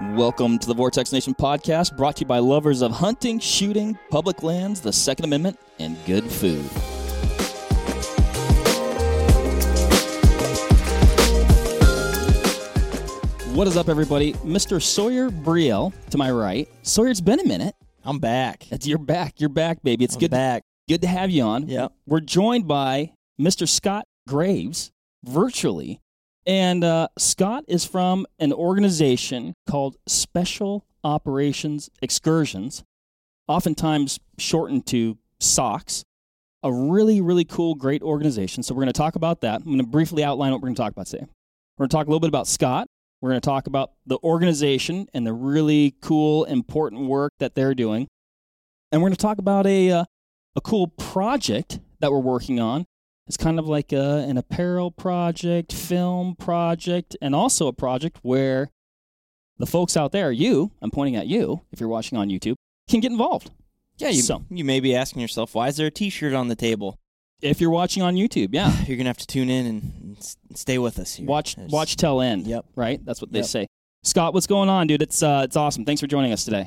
Welcome 0.00 0.58
to 0.60 0.66
the 0.66 0.72
Vortex 0.72 1.12
Nation 1.12 1.34
podcast, 1.34 1.94
brought 1.94 2.16
to 2.16 2.20
you 2.20 2.26
by 2.26 2.38
lovers 2.38 2.80
of 2.80 2.90
hunting, 2.90 3.38
shooting, 3.38 3.98
public 4.10 4.42
lands, 4.42 4.80
the 4.80 4.94
Second 4.94 5.26
Amendment, 5.26 5.60
and 5.78 5.94
good 6.06 6.24
food. 6.24 6.64
What 13.54 13.68
is 13.68 13.76
up, 13.76 13.90
everybody? 13.90 14.32
Mr. 14.36 14.80
Sawyer 14.80 15.28
Brielle 15.28 15.92
to 16.08 16.16
my 16.16 16.30
right. 16.30 16.66
Sawyer, 16.80 17.08
it's 17.08 17.20
been 17.20 17.38
a 17.38 17.44
minute. 17.44 17.74
I'm 18.02 18.18
back. 18.18 18.72
It's, 18.72 18.86
you're 18.86 18.96
back. 18.96 19.38
You're 19.38 19.50
back, 19.50 19.82
baby. 19.82 20.04
It's 20.06 20.14
I'm 20.14 20.20
good. 20.20 20.30
back. 20.30 20.62
Good 20.88 21.02
to 21.02 21.08
have 21.08 21.30
you 21.30 21.42
on. 21.42 21.68
Yeah. 21.68 21.88
We're 22.06 22.20
joined 22.20 22.66
by 22.66 23.12
Mr. 23.38 23.68
Scott 23.68 24.06
Graves 24.26 24.92
virtually. 25.24 26.00
And 26.46 26.82
uh, 26.84 27.08
Scott 27.18 27.64
is 27.68 27.84
from 27.84 28.26
an 28.38 28.52
organization 28.52 29.54
called 29.68 29.96
Special 30.06 30.86
Operations 31.04 31.90
Xcursions, 32.02 32.82
oftentimes 33.46 34.18
shortened 34.38 34.86
to 34.86 35.18
SOX. 35.38 36.04
A 36.62 36.72
really, 36.72 37.22
really 37.22 37.44
cool, 37.44 37.74
great 37.74 38.02
organization. 38.02 38.62
So 38.62 38.74
we're 38.74 38.82
going 38.82 38.92
to 38.92 38.98
talk 38.98 39.16
about 39.16 39.40
that. 39.40 39.62
I'm 39.62 39.64
going 39.64 39.78
to 39.78 39.86
briefly 39.86 40.22
outline 40.22 40.52
what 40.52 40.60
we're 40.60 40.66
going 40.66 40.74
to 40.74 40.82
talk 40.82 40.92
about 40.92 41.06
today. 41.06 41.24
We're 41.78 41.84
going 41.84 41.88
to 41.88 41.96
talk 41.96 42.06
a 42.06 42.10
little 42.10 42.20
bit 42.20 42.28
about 42.28 42.46
Scott. 42.46 42.86
We're 43.22 43.30
going 43.30 43.40
to 43.40 43.46
talk 43.46 43.66
about 43.66 43.92
the 44.06 44.18
organization 44.22 45.08
and 45.14 45.26
the 45.26 45.32
really 45.32 45.94
cool, 46.02 46.44
important 46.44 47.06
work 47.06 47.32
that 47.38 47.54
they're 47.54 47.74
doing. 47.74 48.08
And 48.92 49.00
we're 49.00 49.08
going 49.08 49.16
to 49.16 49.22
talk 49.22 49.38
about 49.38 49.66
a, 49.66 49.90
uh, 49.90 50.04
a 50.56 50.60
cool 50.60 50.88
project 50.88 51.80
that 52.00 52.12
we're 52.12 52.18
working 52.18 52.60
on. 52.60 52.86
It's 53.30 53.36
kind 53.36 53.60
of 53.60 53.68
like 53.68 53.92
a, 53.92 54.24
an 54.28 54.36
apparel 54.38 54.90
project, 54.90 55.72
film 55.72 56.34
project, 56.34 57.16
and 57.22 57.32
also 57.32 57.68
a 57.68 57.72
project 57.72 58.18
where 58.22 58.70
the 59.56 59.66
folks 59.66 59.96
out 59.96 60.10
there, 60.10 60.32
you, 60.32 60.72
I'm 60.82 60.90
pointing 60.90 61.14
at 61.14 61.28
you 61.28 61.60
if 61.70 61.78
you're 61.78 61.88
watching 61.88 62.18
on 62.18 62.28
YouTube, 62.28 62.56
can 62.88 62.98
get 62.98 63.12
involved. 63.12 63.52
Yeah, 63.98 64.08
you, 64.08 64.22
So- 64.22 64.44
you 64.50 64.64
may 64.64 64.80
be 64.80 64.96
asking 64.96 65.22
yourself, 65.22 65.54
why 65.54 65.68
is 65.68 65.76
there 65.76 65.86
a 65.86 65.90
T-shirt 65.92 66.34
on 66.34 66.48
the 66.48 66.56
table? 66.56 66.98
If 67.40 67.60
you're 67.60 67.70
watching 67.70 68.02
on 68.02 68.16
YouTube, 68.16 68.48
yeah. 68.50 68.72
You're 68.88 68.96
gonna 68.96 69.08
have 69.10 69.16
to 69.18 69.28
tune 69.28 69.48
in 69.48 69.64
and, 69.64 69.82
and 70.02 70.18
s- 70.18 70.36
stay 70.56 70.78
with 70.78 70.98
us 70.98 71.14
here. 71.14 71.26
Watch 71.28 71.54
There's- 71.54 71.70
watch 71.70 71.94
till 71.94 72.20
end. 72.20 72.48
Yep. 72.48 72.64
Right? 72.74 72.98
That's 73.04 73.20
what 73.20 73.30
they 73.30 73.38
Yep. 73.38 73.46
say. 73.46 73.66
Scott, 74.02 74.34
what's 74.34 74.48
going 74.48 74.68
on, 74.68 74.88
dude? 74.88 75.02
It's 75.02 75.22
uh 75.22 75.42
it's 75.44 75.56
awesome. 75.56 75.84
Thanks 75.84 76.00
for 76.00 76.08
joining 76.08 76.32
us 76.32 76.44
today. 76.44 76.66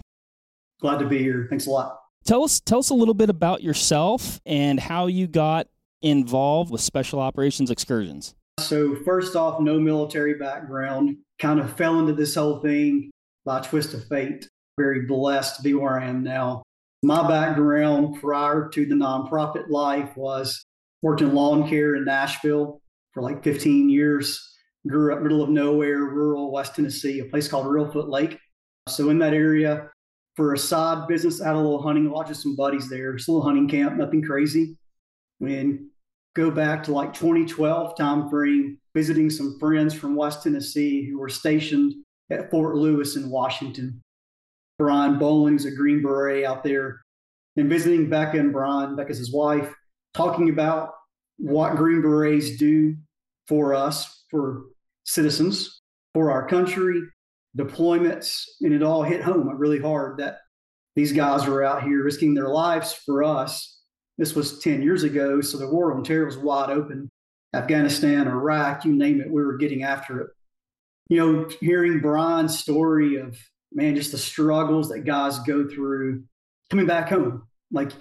Glad 0.79 0.99
to 0.99 1.05
be 1.07 1.17
here. 1.17 1.45
Thanks 1.49 1.67
a 1.67 1.71
lot. 1.71 1.99
Tell 2.23 2.41
us 2.45 2.61
tell 2.61 2.79
us 2.79 2.89
a 2.89 2.93
little 2.95 3.13
bit 3.13 3.29
about 3.29 3.61
yourself 3.61 4.39
and 4.45 4.79
how 4.79 5.07
you 5.07 5.27
got 5.27 5.67
involved 6.03 6.71
with 6.71 6.81
special 6.81 7.19
operations 7.19 7.71
Xcursions. 7.71 8.35
So, 8.59 8.95
first 9.03 9.35
off, 9.35 9.59
no 9.59 9.79
military 9.79 10.35
background. 10.35 11.17
Kind 11.39 11.59
of 11.59 11.75
fell 11.75 11.99
into 11.99 12.13
this 12.13 12.35
whole 12.35 12.59
thing 12.59 13.09
by 13.45 13.61
twist 13.61 13.95
of 13.95 14.05
fate. 14.07 14.47
Very 14.77 15.05
blessed 15.07 15.57
to 15.57 15.63
be 15.63 15.73
where 15.73 15.99
I 15.99 16.05
am 16.05 16.23
now. 16.23 16.61
My 17.01 17.27
background 17.27 18.21
prior 18.21 18.69
to 18.69 18.85
the 18.85 18.95
nonprofit 18.95 19.69
life 19.69 20.15
was 20.15 20.63
worked 21.01 21.21
in 21.21 21.33
lawn 21.33 21.67
care 21.67 21.95
in 21.95 22.05
Nashville 22.05 22.79
for 23.13 23.23
like 23.23 23.43
15 23.43 23.89
years. 23.89 24.55
Grew 24.87 25.13
up 25.13 25.21
middle 25.21 25.41
of 25.41 25.49
nowhere, 25.49 25.99
rural 25.99 26.51
West 26.51 26.75
Tennessee, 26.75 27.19
a 27.19 27.25
place 27.25 27.47
called 27.47 27.65
Reelfoot 27.65 28.09
Lake. 28.09 28.37
So 28.89 29.09
in 29.09 29.17
that 29.19 29.33
area, 29.33 29.89
for 30.35 30.53
a 30.53 30.57
side 30.57 31.07
business, 31.07 31.41
I 31.41 31.47
had 31.47 31.55
a 31.55 31.59
little 31.59 31.81
hunting 31.81 32.09
lodge 32.09 32.29
with 32.29 32.37
some 32.37 32.55
buddies 32.55 32.89
there. 32.89 33.13
Just 33.13 33.29
a 33.29 33.31
little 33.31 33.45
hunting 33.45 33.67
camp, 33.67 33.95
nothing 33.95 34.21
crazy. 34.21 34.77
And 35.41 35.87
go 36.35 36.49
back 36.51 36.83
to 36.83 36.93
like 36.93 37.13
2012 37.13 37.97
time 37.97 38.29
frame, 38.29 38.77
visiting 38.95 39.29
some 39.29 39.57
friends 39.59 39.93
from 39.93 40.15
West 40.15 40.43
Tennessee 40.43 41.07
who 41.07 41.19
were 41.19 41.29
stationed 41.29 41.93
at 42.29 42.49
Fort 42.49 42.75
Lewis 42.75 43.15
in 43.15 43.29
Washington. 43.29 44.01
Brian 44.79 45.19
Bowling's 45.19 45.65
a 45.65 45.71
Green 45.71 46.01
Beret 46.01 46.45
out 46.45 46.63
there, 46.63 47.01
and 47.55 47.69
visiting 47.69 48.09
Becca 48.09 48.39
and 48.39 48.51
Brian, 48.51 48.95
Becca's 48.95 49.19
his 49.19 49.33
wife, 49.33 49.73
talking 50.13 50.49
about 50.49 50.91
what 51.37 51.75
Green 51.75 52.01
Berets 52.01 52.57
do 52.57 52.95
for 53.47 53.75
us, 53.75 54.25
for 54.31 54.63
citizens, 55.05 55.81
for 56.13 56.31
our 56.31 56.47
country, 56.47 57.01
deployments, 57.57 58.43
and 58.61 58.73
it 58.73 58.83
all 58.83 59.03
hit 59.03 59.21
home 59.21 59.49
really 59.57 59.79
hard 59.79 60.17
that 60.17 60.37
these 60.95 61.11
guys 61.11 61.45
were 61.45 61.63
out 61.63 61.83
here 61.83 62.03
risking 62.03 62.33
their 62.33 62.49
lives 62.49 62.93
for 62.93 63.23
us. 63.23 63.82
This 64.17 64.35
was 64.35 64.59
10 64.59 64.81
years 64.81 65.03
ago, 65.03 65.41
so 65.41 65.57
the 65.57 65.69
war 65.69 65.93
on 65.93 66.03
terror 66.03 66.25
was 66.25 66.37
wide 66.37 66.69
open. 66.69 67.09
Afghanistan, 67.55 68.27
Iraq, 68.27 68.85
you 68.85 68.95
name 68.95 69.21
it, 69.21 69.29
we 69.29 69.43
were 69.43 69.57
getting 69.57 69.83
after 69.83 70.21
it. 70.21 70.29
You 71.09 71.17
know, 71.17 71.49
hearing 71.59 71.99
Brian's 71.99 72.59
story 72.59 73.17
of, 73.17 73.37
man, 73.71 73.95
just 73.95 74.11
the 74.11 74.17
struggles 74.17 74.89
that 74.89 75.01
guys 75.01 75.39
go 75.39 75.67
through 75.67 76.23
coming 76.69 76.85
back 76.85 77.09
home. 77.09 77.43
Like 77.71 77.91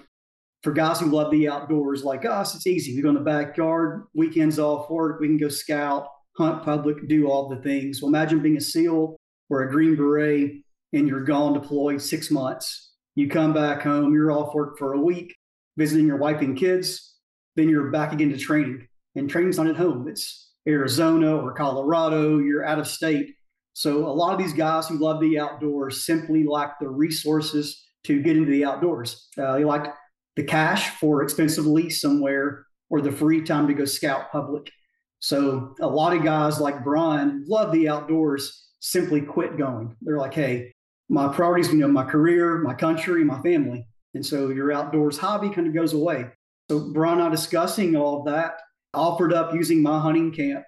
for 0.63 0.71
guys 0.71 0.99
who 0.99 1.07
love 1.07 1.31
the 1.31 1.49
outdoors 1.49 2.03
like 2.03 2.25
us, 2.25 2.55
it's 2.55 2.67
easy. 2.67 2.95
We 2.95 3.01
go 3.01 3.09
in 3.09 3.15
the 3.15 3.21
backyard, 3.21 4.05
weekends 4.13 4.59
off 4.59 4.89
work, 4.89 5.19
we 5.19 5.27
can 5.27 5.37
go 5.37 5.49
scout, 5.49 6.07
hunt 6.37 6.63
public, 6.63 7.07
do 7.07 7.27
all 7.27 7.49
the 7.49 7.57
things. 7.57 8.01
Well, 8.01 8.09
imagine 8.09 8.39
being 8.39 8.57
a 8.57 8.61
SEAL 8.61 9.17
or 9.49 9.63
a 9.63 9.71
Green 9.71 9.95
Beret 9.95 10.63
and 10.93 11.07
you're 11.07 11.23
gone 11.23 11.53
deployed 11.53 12.01
six 12.01 12.31
months. 12.31 12.91
You 13.15 13.29
come 13.29 13.53
back 13.53 13.81
home, 13.81 14.13
you're 14.13 14.31
off 14.31 14.55
work 14.55 14.77
for 14.77 14.93
a 14.93 14.99
week, 14.99 15.35
visiting 15.77 16.07
your 16.07 16.17
wife 16.17 16.41
and 16.41 16.57
kids, 16.57 17.15
then 17.55 17.69
you're 17.69 17.91
back 17.91 18.13
again 18.13 18.29
to 18.29 18.37
training. 18.37 18.87
And 19.15 19.29
training's 19.29 19.57
not 19.57 19.67
at 19.67 19.75
home. 19.75 20.07
It's 20.07 20.51
Arizona 20.67 21.35
or 21.35 21.53
Colorado, 21.53 22.39
you're 22.39 22.65
out 22.65 22.79
of 22.79 22.87
state. 22.87 23.35
So 23.73 24.07
a 24.07 24.13
lot 24.13 24.33
of 24.33 24.39
these 24.39 24.53
guys 24.53 24.87
who 24.87 24.97
love 24.97 25.19
the 25.19 25.39
outdoors 25.39 26.05
simply 26.05 26.45
lack 26.45 26.79
the 26.79 26.89
resources 26.89 27.83
to 28.05 28.21
get 28.21 28.37
into 28.37 28.51
the 28.51 28.65
outdoors. 28.65 29.27
Uh, 29.37 29.57
they 29.57 29.65
lack 29.65 29.95
the 30.35 30.43
cash 30.43 30.89
for 30.99 31.23
expensive 31.23 31.65
lease 31.65 32.01
somewhere 32.01 32.65
or 32.89 33.01
the 33.01 33.11
free 33.11 33.41
time 33.41 33.67
to 33.67 33.73
go 33.73 33.85
scout 33.85 34.31
public. 34.31 34.71
So 35.19 35.73
a 35.81 35.87
lot 35.87 36.15
of 36.15 36.23
guys 36.23 36.59
like 36.59 36.83
Brian 36.83 37.45
love 37.47 37.71
the 37.71 37.89
outdoors, 37.89 38.67
simply 38.79 39.21
quit 39.21 39.57
going. 39.57 39.95
They're 40.01 40.17
like, 40.17 40.33
hey, 40.33 40.73
my 41.09 41.33
priorities, 41.33 41.71
you 41.71 41.79
know, 41.79 41.87
my 41.87 42.03
career, 42.03 42.57
my 42.59 42.73
country, 42.73 43.23
my 43.23 43.41
family. 43.41 43.87
And 44.13 44.25
so 44.25 44.49
your 44.49 44.71
outdoors 44.71 45.17
hobby 45.17 45.49
kind 45.49 45.67
of 45.67 45.73
goes 45.73 45.93
away. 45.93 46.27
So 46.69 46.91
Brian 46.91 47.19
and 47.19 47.27
I 47.27 47.29
discussing 47.29 47.95
all 47.95 48.19
of 48.19 48.25
that, 48.25 48.59
offered 48.93 49.33
up 49.33 49.53
using 49.53 49.81
my 49.81 49.99
hunting 49.99 50.31
camp, 50.31 50.63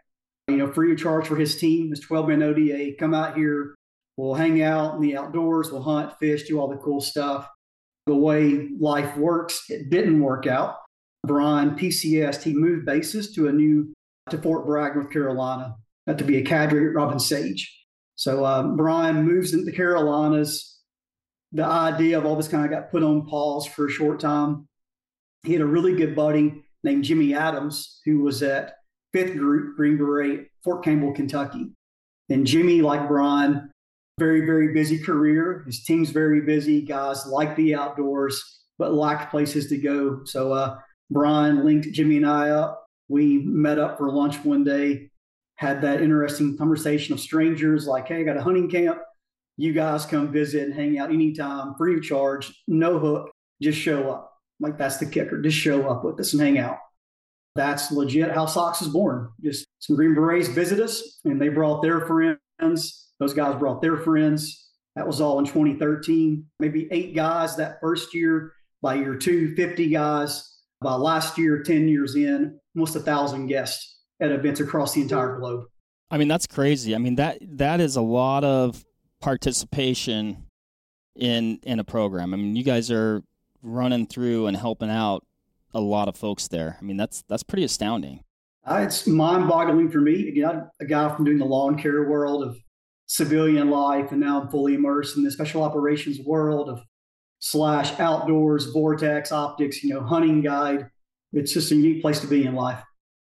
you 0.48 0.58
know, 0.58 0.72
free 0.72 0.92
of 0.92 0.98
charge 0.98 1.28
for 1.28 1.36
his 1.36 1.58
team, 1.58 1.90
his 1.90 2.00
12 2.02 2.28
man 2.28 2.44
ODA, 2.44 2.96
come 3.00 3.14
out 3.14 3.38
here, 3.38 3.76
we'll 4.18 4.34
hang 4.34 4.62
out 4.62 4.96
in 4.96 5.02
the 5.02 5.18
outdoors, 5.18 5.72
we'll 5.72 5.82
hunt, 5.82 6.14
fish, 6.20 6.44
do 6.44 6.60
all 6.60 6.68
the 6.68 6.78
cool 6.78 7.02
stuff. 7.02 7.48
The 8.08 8.16
way 8.16 8.70
life 8.80 9.16
works, 9.18 9.64
it 9.70 9.90
didn't 9.90 10.22
work 10.22 10.46
out. 10.46 10.78
Brian, 11.26 11.72
PCS, 11.72 12.44
he 12.44 12.54
moved 12.54 12.86
bases 12.86 13.32
to 13.34 13.48
a 13.48 13.52
new, 13.52 13.94
to 14.30 14.38
Fort 14.38 14.66
Bragg, 14.66 14.96
North 14.96 15.12
Carolina, 15.12 15.76
uh, 16.08 16.14
to 16.14 16.24
be 16.24 16.38
a 16.38 16.46
cadre 16.46 16.88
at 16.88 16.94
Robin 16.94 17.20
Sage. 17.20 17.72
So 18.16 18.46
um, 18.46 18.78
Brian 18.78 19.24
moves 19.24 19.54
into 19.54 19.66
the 19.66 19.72
Carolinas. 19.72 20.75
The 21.56 21.64
idea 21.64 22.18
of 22.18 22.26
all 22.26 22.36
this 22.36 22.50
kind 22.50 22.66
of 22.66 22.70
got 22.70 22.92
put 22.92 23.02
on 23.02 23.26
pause 23.28 23.66
for 23.66 23.88
a 23.88 23.92
short 23.92 24.20
time. 24.20 24.68
He 25.44 25.54
had 25.54 25.62
a 25.62 25.66
really 25.66 25.96
good 25.96 26.14
buddy 26.14 26.66
named 26.84 27.06
Jimmy 27.06 27.34
Adams, 27.34 28.02
who 28.04 28.20
was 28.20 28.44
at 28.44 28.76
fifth 29.14 29.38
group 29.38 29.78
Green 29.78 29.96
Beret, 29.96 30.48
Fort 30.66 30.84
Campbell, 30.84 31.14
Kentucky. 31.14 31.72
And 32.30 32.46
Jimmy, 32.46 32.82
like 32.82 33.08
Brian, 33.08 33.72
very, 34.20 34.46
very 34.46 34.74
busy 34.74 35.00
career. 35.00 35.64
His 35.66 35.82
team's 35.86 36.10
very 36.10 36.42
busy. 36.42 36.82
Guys 36.82 37.26
like 37.26 37.56
the 37.56 37.74
outdoors, 37.74 38.44
but 38.78 38.94
lacked 38.94 39.32
places 39.32 39.68
to 39.70 39.78
go. 39.78 40.26
So 40.26 40.52
uh, 40.52 40.78
Brian 41.10 41.64
linked 41.64 41.90
Jimmy 41.94 42.18
and 42.18 42.28
I 42.28 42.50
up. 42.50 42.86
We 43.08 43.38
met 43.38 43.80
up 43.80 43.98
for 43.98 44.12
lunch 44.12 44.44
one 44.44 44.66
day, 44.66 45.10
had 45.56 45.82
that 45.84 46.02
interesting 46.02 46.58
conversation 46.58 47.14
of 47.14 47.22
strangers 47.22 47.88
like, 47.88 48.10
hey, 48.10 48.20
I 48.20 48.24
got 48.24 48.36
a 48.36 48.44
hunting 48.44 48.70
camp. 48.70 49.00
You 49.58 49.74
guys 49.74 50.06
come 50.06 50.32
visit 50.32 50.64
and 50.64 50.74
hang 50.74 50.98
out 51.00 51.12
anytime, 51.12 51.76
free 51.76 51.98
of 51.98 52.04
charge, 52.04 52.54
no 52.68 53.00
hook, 53.00 53.32
just 53.62 53.80
show 53.80 54.12
up. 54.12 54.34
Like 54.60 54.78
that's 54.78 54.98
the 54.98 55.06
kicker. 55.06 55.42
Just 55.42 55.58
show 55.58 55.90
up 55.90 56.04
with 56.04 56.20
us 56.20 56.34
and 56.34 56.42
hang 56.42 56.58
out. 56.58 56.78
That's 57.56 57.92
legit 57.92 58.32
how 58.32 58.46
SOX 58.46 58.82
is 58.82 58.90
born. 58.90 59.30
Just 59.42 59.66
some 59.80 59.96
Green 59.96 60.14
Berets 60.14 60.50
visit 60.50 60.80
us 60.80 61.20
and 61.24 61.42
they 61.42 61.50
brought 61.50 61.82
their 61.82 62.02
friends. 62.02 63.12
Those 63.20 63.34
guys 63.34 63.58
brought 63.58 63.82
their 63.82 63.98
friends. 63.98 64.70
That 64.96 65.08
was 65.08 65.22
all 65.22 65.40
in 65.40 65.46
2013. 65.46 66.46
Maybe 66.60 66.88
eight 66.92 67.16
guys 67.16 67.56
that 67.58 67.80
first 67.82 68.14
year. 68.14 68.54
By 68.82 68.96
year 68.96 69.16
two, 69.16 69.56
50 69.56 69.90
guys. 69.90 70.52
By 70.82 70.96
last 70.96 71.38
year, 71.38 71.64
10 71.64 71.88
years 71.88 72.16
in, 72.16 72.60
almost 72.76 72.96
a 72.96 73.00
thousand 73.00 73.48
guests 73.48 74.00
at 74.20 74.32
events 74.32 74.60
across 74.60 74.94
the 74.94 75.02
entire 75.02 75.38
globe. 75.40 75.66
I 76.12 76.18
mean, 76.18 76.28
that's 76.28 76.46
crazy. 76.46 76.94
I 76.94 76.98
mean, 76.98 77.16
that 77.16 77.40
that 77.58 77.82
is 77.82 77.96
a 77.96 78.02
lot 78.02 78.44
of 78.44 78.84
participation 79.26 80.46
in 81.16 81.60
in 81.64 81.80
a 81.80 81.84
program. 81.84 82.32
I 82.32 82.38
mean, 82.38 82.56
you 82.56 82.64
guys 82.64 82.92
are 82.92 83.24
running 83.64 84.06
through 84.06 84.46
and 84.46 84.56
helping 84.56 84.92
out 84.92 85.26
a 85.74 85.80
lot 85.80 86.08
of 86.08 86.16
folks 86.16 86.48
there. 86.48 86.78
I 86.80 86.84
mean, 86.84 86.96
that's 86.96 87.24
that's 87.28 87.42
pretty 87.42 87.64
astounding. 87.64 88.22
Uh, 88.70 88.82
it's 88.86 89.08
mind-boggling 89.08 89.90
for 89.90 90.00
me. 90.00 90.28
Again, 90.30 90.46
I'm 90.50 90.70
a 90.80 90.86
guy 90.86 91.14
from 91.16 91.26
doing 91.26 91.40
the 91.40 91.46
lawn 91.46 91.76
care 91.76 92.08
world 92.08 92.44
of 92.44 92.56
civilian 93.08 93.72
life, 93.72 94.12
and 94.12 94.20
now 94.20 94.42
I'm 94.42 94.50
fully 94.50 94.76
immersed 94.76 95.18
in 95.18 95.24
the 95.24 95.32
special 95.32 95.64
operations 95.64 96.20
world 96.20 96.70
of 96.70 96.82
slash 97.40 98.00
outdoors, 98.00 98.66
vortex 98.68 99.32
optics, 99.32 99.84
you 99.84 99.92
know, 99.92 100.02
hunting 100.02 100.42
guide. 100.42 100.88
It's 101.34 101.52
just 101.52 101.72
a 101.72 101.76
unique 101.76 102.02
place 102.04 102.20
to 102.20 102.28
be 102.28 102.46
in 102.46 102.54
life. 102.54 102.84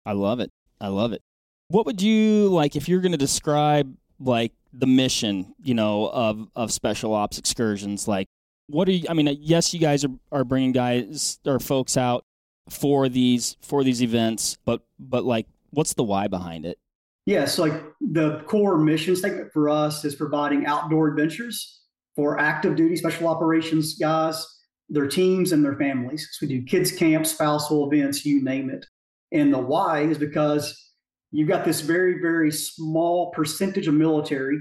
I 0.05 0.11
love 0.11 0.41
it. 0.41 0.51
I 0.81 0.89
love 0.89 1.13
it. 1.13 1.21
What 1.69 1.85
would 1.85 2.01
you 2.01 2.49
like 2.49 2.75
if 2.75 2.89
you're 2.89 3.01
going 3.01 3.13
to 3.13 3.17
describe 3.17 3.93
like 4.19 4.51
the 4.77 4.87
mission, 4.87 5.53
you 5.61 5.73
know, 5.73 6.09
of 6.09 6.47
of 6.55 6.71
special 6.71 7.13
ops 7.13 7.39
Xcursions? 7.39 8.07
Like, 8.07 8.27
what 8.67 8.87
are 8.87 8.91
you? 8.91 9.07
I 9.09 9.13
mean, 9.13 9.37
yes, 9.41 9.73
you 9.73 9.79
guys 9.79 10.05
are 10.05 10.11
are 10.31 10.43
bringing 10.43 10.71
guys 10.71 11.39
or 11.45 11.59
folks 11.59 11.97
out 11.97 12.25
for 12.69 13.09
these 13.09 13.57
for 13.61 13.83
these 13.83 14.01
events, 14.01 14.57
but 14.65 14.81
but 14.99 15.23
like, 15.23 15.47
what's 15.71 15.93
the 15.93 16.03
why 16.03 16.27
behind 16.27 16.65
it? 16.65 16.77
Yes, 17.25 17.59
like 17.59 17.73
the 17.99 18.41
core 18.47 18.77
mission 18.77 19.15
statement 19.15 19.51
for 19.51 19.69
us 19.69 20.05
is 20.05 20.15
providing 20.15 20.65
outdoor 20.65 21.09
adventures 21.09 21.81
for 22.15 22.39
active 22.39 22.75
duty 22.75 22.95
special 22.95 23.27
operations 23.27 23.95
guys, 23.95 24.45
their 24.89 25.07
teams, 25.07 25.51
and 25.51 25.63
their 25.63 25.75
families. 25.75 26.27
So 26.31 26.45
we 26.45 26.59
do 26.59 26.65
kids 26.65 26.91
camps, 26.91 27.31
spousal 27.31 27.91
events, 27.91 28.25
you 28.25 28.41
name 28.43 28.69
it. 28.69 28.85
And 29.33 29.53
the 29.53 29.59
why 29.59 30.01
is 30.01 30.17
because 30.17 30.86
you've 31.31 31.47
got 31.47 31.65
this 31.65 31.81
very, 31.81 32.19
very 32.21 32.51
small 32.51 33.31
percentage 33.31 33.87
of 33.87 33.93
military 33.93 34.59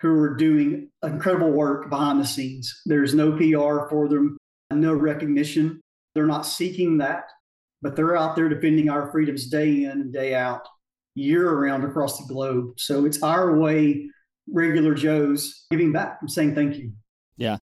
who 0.00 0.10
are 0.20 0.34
doing 0.34 0.90
incredible 1.02 1.50
work 1.50 1.88
behind 1.88 2.20
the 2.20 2.26
scenes. 2.26 2.82
There's 2.86 3.14
no 3.14 3.32
PR 3.32 3.88
for 3.88 4.08
them, 4.08 4.36
no 4.72 4.92
recognition. 4.92 5.80
They're 6.14 6.26
not 6.26 6.46
seeking 6.46 6.98
that, 6.98 7.24
but 7.80 7.96
they're 7.96 8.16
out 8.16 8.36
there 8.36 8.48
defending 8.48 8.90
our 8.90 9.10
freedoms 9.10 9.46
day 9.46 9.84
in 9.84 9.90
and 9.90 10.12
day 10.12 10.34
out, 10.34 10.66
year 11.14 11.48
around 11.50 11.84
across 11.84 12.18
the 12.18 12.32
globe. 12.32 12.74
So 12.76 13.04
it's 13.06 13.22
our 13.22 13.56
way, 13.56 14.08
regular 14.52 14.94
Joes, 14.94 15.66
giving 15.70 15.92
back 15.92 16.18
and 16.20 16.30
saying 16.30 16.54
thank 16.54 16.76
you. 16.76 16.92
Yeah. 17.36 17.58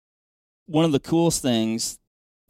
One 0.66 0.86
of 0.86 0.92
the 0.92 1.00
coolest 1.00 1.42
things 1.42 2.00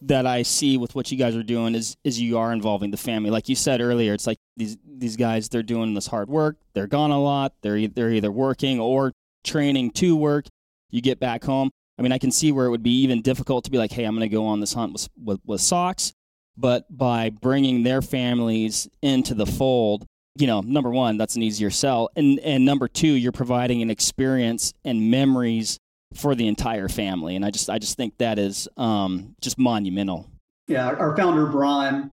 that 0.02 0.26
I 0.26 0.42
see 0.42 0.78
with 0.78 0.96
what 0.96 1.12
you 1.12 1.18
guys 1.18 1.36
are 1.36 1.44
doing 1.44 1.76
is 1.76 1.96
is 2.04 2.20
you 2.20 2.38
are 2.38 2.52
involving 2.52 2.92
the 2.92 2.98
family. 2.98 3.30
Like 3.30 3.50
you 3.50 3.56
said 3.56 3.82
earlier, 3.82 4.14
it's 4.14 4.28
like 4.28 4.40
these 4.58 4.78
these 4.86 5.16
guys 5.16 5.50
they're 5.50 5.64
doing 5.64 5.94
this 5.94 6.08
hard 6.08 6.30
work. 6.30 6.58
They're 6.74 6.88
gone 6.88 7.12
a 7.12 7.22
lot. 7.22 7.54
They're 7.62 7.88
they're 7.88 8.12
either 8.12 8.32
working 8.32 8.80
or 8.80 9.12
training 9.44 9.92
to 9.92 10.16
work. 10.16 10.46
You 10.90 11.02
get 11.02 11.20
back 11.20 11.44
home. 11.44 11.70
I 11.98 12.02
mean, 12.02 12.12
I 12.12 12.18
can 12.18 12.32
see 12.32 12.52
where 12.52 12.66
it 12.66 12.72
would 12.72 12.84
be 12.84 13.02
even 13.02 13.22
difficult 13.22 13.66
to 13.66 13.72
be 13.72 13.78
like, 13.78 13.92
hey, 13.92 14.06
I'm 14.06 14.16
going 14.16 14.28
to 14.28 14.36
go 14.36 14.48
on 14.48 14.60
this 14.60 14.74
hunt 14.74 14.94
with, 14.94 15.10
with 15.24 15.40
with 15.46 15.62
SOX. 15.62 16.14
But 16.58 16.86
by 16.96 17.30
bringing 17.30 17.84
their 17.84 18.02
families 18.02 18.90
into 19.02 19.34
the 19.34 19.46
fold, 19.46 20.06
you 20.36 20.48
know, 20.48 20.62
number 20.62 20.90
one, 20.90 21.18
that's 21.18 21.36
an 21.36 21.44
easier 21.44 21.70
sell, 21.70 22.10
and 22.16 22.40
and 22.40 22.66
number 22.66 22.88
two, 22.88 23.14
you're 23.14 23.32
providing 23.32 23.82
an 23.82 23.92
experience 23.92 24.74
and 24.84 25.12
memories 25.12 25.80
for 26.14 26.36
the 26.36 26.48
entire 26.48 26.90
family. 26.90 27.36
And 27.36 27.46
I 27.46 27.52
just 27.52 27.70
I 27.70 27.80
just 27.80 27.98
think 27.98 28.18
that 28.18 28.40
is 28.40 28.68
um, 28.78 29.36
just 29.42 29.58
monumental. 29.58 30.30
Yeah, 30.68 30.88
our 30.88 31.16
founder 31.16 31.48
Brian, 31.48 32.12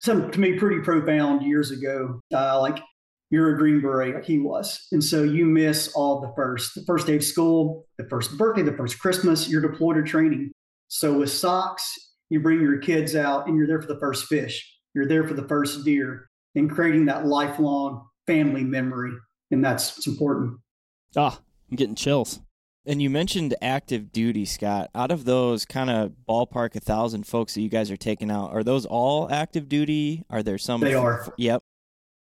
some 0.00 0.30
to 0.30 0.40
me 0.40 0.58
pretty 0.58 0.80
profound 0.80 1.42
years 1.42 1.70
ago. 1.70 2.20
Uh, 2.32 2.60
like 2.60 2.78
you're 3.30 3.54
a 3.54 3.58
Green 3.58 3.80
Beret, 3.80 4.14
like 4.14 4.24
he 4.24 4.38
was, 4.38 4.86
and 4.92 5.02
so 5.02 5.22
you 5.22 5.44
miss 5.44 5.92
all 5.94 6.20
the 6.20 6.32
first, 6.36 6.74
the 6.74 6.84
first 6.86 7.06
day 7.06 7.16
of 7.16 7.24
school, 7.24 7.86
the 7.98 8.08
first 8.08 8.36
birthday, 8.38 8.62
the 8.62 8.76
first 8.76 8.98
Christmas. 8.98 9.48
You're 9.48 9.62
deployed 9.62 9.96
or 9.96 10.04
training. 10.04 10.52
So 10.88 11.18
with 11.18 11.30
SOX, 11.30 11.82
you 12.30 12.40
bring 12.40 12.60
your 12.60 12.78
kids 12.78 13.16
out, 13.16 13.46
and 13.46 13.56
you're 13.56 13.66
there 13.66 13.80
for 13.80 13.92
the 13.92 13.98
first 13.98 14.26
fish. 14.26 14.64
You're 14.94 15.08
there 15.08 15.26
for 15.26 15.34
the 15.34 15.46
first 15.48 15.84
deer, 15.84 16.28
and 16.54 16.70
creating 16.70 17.06
that 17.06 17.26
lifelong 17.26 18.06
family 18.26 18.64
memory, 18.64 19.12
and 19.50 19.64
that's 19.64 19.98
it's 19.98 20.06
important. 20.06 20.58
Ah, 21.16 21.40
I'm 21.70 21.76
getting 21.76 21.94
chills. 21.94 22.40
And 22.86 23.02
you 23.02 23.10
mentioned 23.10 23.54
active 23.60 24.12
duty, 24.12 24.44
Scott. 24.44 24.90
Out 24.94 25.10
of 25.10 25.24
those 25.24 25.64
kind 25.64 25.90
of 25.90 26.12
ballpark 26.28 26.76
a 26.76 26.80
thousand 26.80 27.26
folks 27.26 27.54
that 27.54 27.60
you 27.60 27.68
guys 27.68 27.90
are 27.90 27.96
taking 27.96 28.30
out, 28.30 28.52
are 28.52 28.62
those 28.62 28.86
all 28.86 29.30
active 29.30 29.68
duty? 29.68 30.24
Are 30.30 30.42
there 30.42 30.56
some? 30.56 30.80
They 30.80 30.94
are. 30.94 31.32
Yep. 31.36 31.62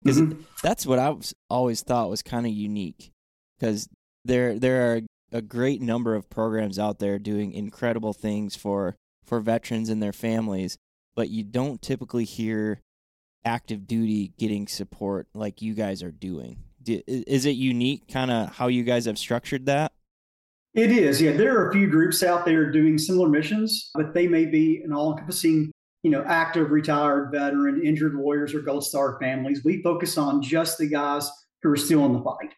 Because 0.03 0.21
mm-hmm. 0.23 0.41
that's 0.63 0.87
what 0.87 0.99
I 0.99 1.11
was, 1.11 1.35
always 1.51 1.83
thought 1.83 2.09
was 2.09 2.23
kind 2.23 2.47
of 2.47 2.53
unique. 2.53 3.13
Because 3.59 3.89
there 4.25 4.59
there 4.59 4.93
are 4.93 5.01
a 5.33 5.43
great 5.43 5.83
number 5.83 6.15
of 6.15 6.31
programs 6.31 6.79
out 6.79 6.99
there 6.99 7.19
doing 7.19 7.53
incredible 7.53 8.15
things 8.15 8.57
for 8.57 8.97
for 9.27 9.41
veterans 9.41 9.91
and 9.91 10.03
their 10.03 10.13
families, 10.15 10.79
but 11.15 11.29
you 11.29 11.45
don't 11.45 11.83
typically 11.83 12.25
hear 12.25 12.81
active 13.45 13.87
duty 13.87 14.33
getting 14.39 14.67
support 14.67 15.27
like 15.35 15.61
you 15.61 15.75
guys 15.75 16.03
are 16.03 16.11
doing. 16.11 16.65
Is 16.87 17.45
it 17.45 17.51
unique, 17.51 18.09
kind 18.09 18.31
of 18.31 18.57
how 18.57 18.69
you 18.69 18.83
guys 18.83 19.05
have 19.05 19.19
structured 19.19 19.67
that? 19.67 19.93
It 20.79 20.93
is, 20.93 21.21
yeah. 21.21 21.33
There 21.33 21.59
are 21.59 21.71
a 21.71 21.73
few 21.73 21.89
groups 21.89 22.23
out 22.23 22.45
there 22.45 22.71
doing 22.71 22.99
similar 22.99 23.29
missions, 23.29 23.91
but 23.95 24.15
they 24.15 24.29
may 24.29 24.45
be 24.45 24.81
an 24.85 24.93
all-encompassing, 24.93 25.73
you 26.05 26.11
know, 26.13 26.23
active, 26.25 26.71
retired, 26.71 27.33
veteran, 27.33 27.85
injured 27.85 28.17
warriors, 28.17 28.55
or 28.55 28.61
Gold 28.61 28.85
Star 28.85 29.19
families. 29.21 29.65
We 29.65 29.83
focus 29.83 30.17
on 30.17 30.41
just 30.41 30.79
the 30.79 30.87
guys 30.87 31.29
who 31.63 31.73
are 31.73 31.77
still 31.77 32.07
in 32.07 32.13
the 32.13 32.23
fight, 32.23 32.55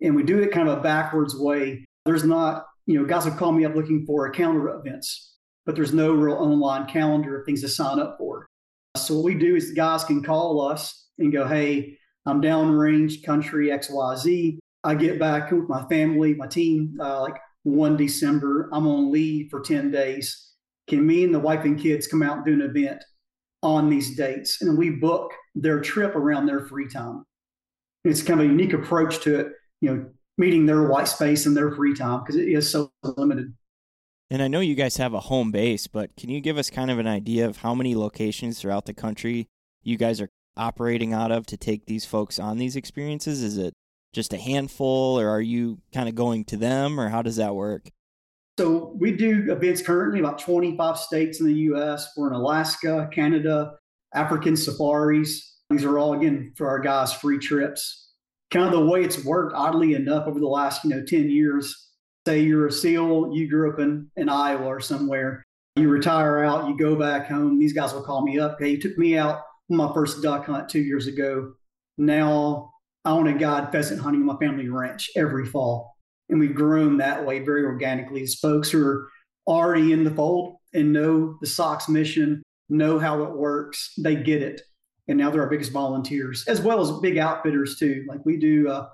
and 0.00 0.16
we 0.16 0.22
do 0.22 0.38
it 0.38 0.50
kind 0.50 0.66
of 0.66 0.78
a 0.78 0.80
backwards 0.80 1.36
way. 1.36 1.84
There's 2.06 2.24
not, 2.24 2.64
you 2.86 2.98
know, 2.98 3.04
guys 3.04 3.26
will 3.26 3.32
call 3.32 3.52
me 3.52 3.66
up 3.66 3.74
looking 3.74 4.06
for 4.06 4.24
a 4.24 4.32
calendar 4.32 4.70
events, 4.70 5.34
but 5.66 5.74
there's 5.74 5.92
no 5.92 6.14
real 6.14 6.36
online 6.36 6.86
calendar 6.86 7.38
of 7.38 7.44
things 7.44 7.60
to 7.60 7.68
sign 7.68 8.00
up 8.00 8.16
for. 8.16 8.46
So 8.96 9.16
what 9.16 9.24
we 9.24 9.34
do 9.34 9.56
is 9.56 9.68
the 9.68 9.74
guys 9.74 10.04
can 10.04 10.22
call 10.22 10.62
us 10.62 11.10
and 11.18 11.30
go, 11.30 11.46
"Hey, 11.46 11.98
I'm 12.24 12.40
downrange, 12.40 13.22
country 13.24 13.70
X 13.70 13.90
Y 13.90 14.16
Z. 14.16 14.58
I 14.84 14.94
get 14.94 15.18
back 15.18 15.50
with 15.50 15.68
my 15.68 15.84
family, 15.88 16.32
my 16.32 16.46
team, 16.46 16.96
uh, 16.98 17.20
like 17.20 17.36
1 17.68 17.96
December. 17.96 18.68
I'm 18.72 18.86
on 18.86 19.12
leave 19.12 19.50
for 19.50 19.60
10 19.60 19.90
days. 19.90 20.52
Can 20.88 21.06
me 21.06 21.24
and 21.24 21.34
the 21.34 21.38
wife 21.38 21.64
and 21.64 21.78
kids 21.78 22.06
come 22.06 22.22
out 22.22 22.38
and 22.38 22.46
do 22.46 22.54
an 22.54 22.62
event 22.62 23.04
on 23.62 23.90
these 23.90 24.16
dates? 24.16 24.62
And 24.62 24.78
we 24.78 24.90
book 24.90 25.32
their 25.54 25.80
trip 25.80 26.16
around 26.16 26.46
their 26.46 26.66
free 26.66 26.88
time. 26.88 27.24
It's 28.04 28.22
kind 28.22 28.40
of 28.40 28.46
a 28.46 28.48
unique 28.48 28.72
approach 28.72 29.20
to 29.20 29.40
it, 29.40 29.48
you 29.80 29.94
know, 29.94 30.06
meeting 30.38 30.66
their 30.66 30.88
white 30.88 31.08
space 31.08 31.46
and 31.46 31.56
their 31.56 31.72
free 31.72 31.94
time 31.94 32.20
because 32.20 32.36
it 32.36 32.48
is 32.48 32.70
so 32.70 32.90
limited. 33.02 33.52
And 34.30 34.42
I 34.42 34.48
know 34.48 34.60
you 34.60 34.74
guys 34.74 34.98
have 34.98 35.14
a 35.14 35.20
home 35.20 35.50
base, 35.50 35.86
but 35.86 36.14
can 36.16 36.30
you 36.30 36.40
give 36.40 36.58
us 36.58 36.70
kind 36.70 36.90
of 36.90 36.98
an 36.98 37.06
idea 37.06 37.46
of 37.46 37.58
how 37.58 37.74
many 37.74 37.94
locations 37.94 38.60
throughout 38.60 38.84
the 38.84 38.94
country 38.94 39.48
you 39.82 39.96
guys 39.96 40.20
are 40.20 40.28
operating 40.56 41.12
out 41.12 41.32
of 41.32 41.46
to 41.46 41.56
take 41.56 41.86
these 41.86 42.04
folks 42.04 42.38
on 42.38 42.58
these 42.58 42.76
experiences? 42.76 43.42
Is 43.42 43.58
it 43.58 43.74
just 44.12 44.32
a 44.32 44.38
handful, 44.38 45.18
or 45.18 45.28
are 45.28 45.40
you 45.40 45.78
kind 45.92 46.08
of 46.08 46.14
going 46.14 46.44
to 46.46 46.56
them, 46.56 46.98
or 46.98 47.08
how 47.08 47.22
does 47.22 47.36
that 47.36 47.54
work? 47.54 47.90
So 48.58 48.92
we 48.98 49.12
do 49.12 49.52
events 49.52 49.82
currently 49.82 50.18
about 50.18 50.40
25 50.40 50.98
states 50.98 51.40
in 51.40 51.46
the 51.46 51.54
U.S. 51.54 52.10
We're 52.16 52.28
in 52.28 52.34
Alaska, 52.34 53.08
Canada, 53.12 53.74
African 54.14 54.56
safaris. 54.56 55.58
These 55.70 55.84
are 55.84 55.98
all 55.98 56.14
again 56.14 56.52
for 56.56 56.68
our 56.68 56.80
guys 56.80 57.12
free 57.12 57.38
trips. 57.38 58.10
Kind 58.50 58.66
of 58.66 58.72
the 58.72 58.86
way 58.86 59.04
it's 59.04 59.24
worked, 59.24 59.54
oddly 59.54 59.94
enough, 59.94 60.26
over 60.26 60.40
the 60.40 60.46
last 60.48 60.82
you 60.82 60.90
know 60.90 61.04
10 61.04 61.30
years. 61.30 61.90
Say 62.26 62.40
you're 62.40 62.66
a 62.66 62.72
SEAL, 62.72 63.30
you 63.32 63.48
grew 63.48 63.72
up 63.72 63.78
in, 63.78 64.10
in 64.16 64.28
Iowa 64.28 64.66
or 64.66 64.80
somewhere. 64.80 65.44
You 65.76 65.88
retire 65.88 66.44
out, 66.44 66.68
you 66.68 66.76
go 66.76 66.96
back 66.96 67.28
home. 67.28 67.58
These 67.58 67.72
guys 67.72 67.92
will 67.92 68.02
call 68.02 68.22
me 68.22 68.38
up. 68.38 68.56
Hey, 68.58 68.70
you 68.70 68.80
took 68.80 68.98
me 68.98 69.16
out 69.16 69.42
my 69.68 69.92
first 69.94 70.22
duck 70.22 70.46
hunt 70.46 70.68
two 70.68 70.80
years 70.80 71.06
ago. 71.06 71.52
Now 71.96 72.72
I 73.08 73.12
want 73.12 73.26
to 73.28 73.32
guide 73.32 73.72
pheasant 73.72 74.02
hunting 74.02 74.20
on 74.20 74.26
my 74.26 74.36
family 74.36 74.68
ranch 74.68 75.08
every 75.16 75.46
fall. 75.46 75.96
And 76.28 76.38
we've 76.38 76.54
grown 76.54 76.98
that 76.98 77.24
way 77.24 77.38
very 77.38 77.64
organically 77.64 78.22
as 78.22 78.34
folks 78.34 78.70
who 78.70 78.86
are 78.86 79.08
already 79.46 79.94
in 79.94 80.04
the 80.04 80.10
fold 80.10 80.56
and 80.74 80.92
know 80.92 81.38
the 81.40 81.46
SOX 81.46 81.88
mission, 81.88 82.42
know 82.68 82.98
how 82.98 83.22
it 83.22 83.32
works, 83.32 83.94
they 83.96 84.14
get 84.14 84.42
it. 84.42 84.60
And 85.08 85.16
now 85.16 85.30
they're 85.30 85.40
our 85.40 85.48
biggest 85.48 85.72
volunteers, 85.72 86.44
as 86.48 86.60
well 86.60 86.82
as 86.82 87.00
big 87.00 87.16
outfitters 87.16 87.78
too. 87.78 88.04
Like 88.06 88.20
we 88.26 88.36
do, 88.36 88.68
uh, 88.68 88.88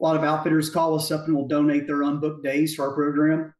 a 0.00 0.02
lot 0.02 0.16
of 0.16 0.24
outfitters 0.24 0.68
call 0.68 0.96
us 0.96 1.12
up 1.12 1.28
and 1.28 1.36
will 1.36 1.46
donate 1.46 1.86
their 1.86 1.98
unbooked 1.98 2.42
days 2.42 2.74
to 2.74 2.82
our 2.82 2.92
program. 2.92 3.54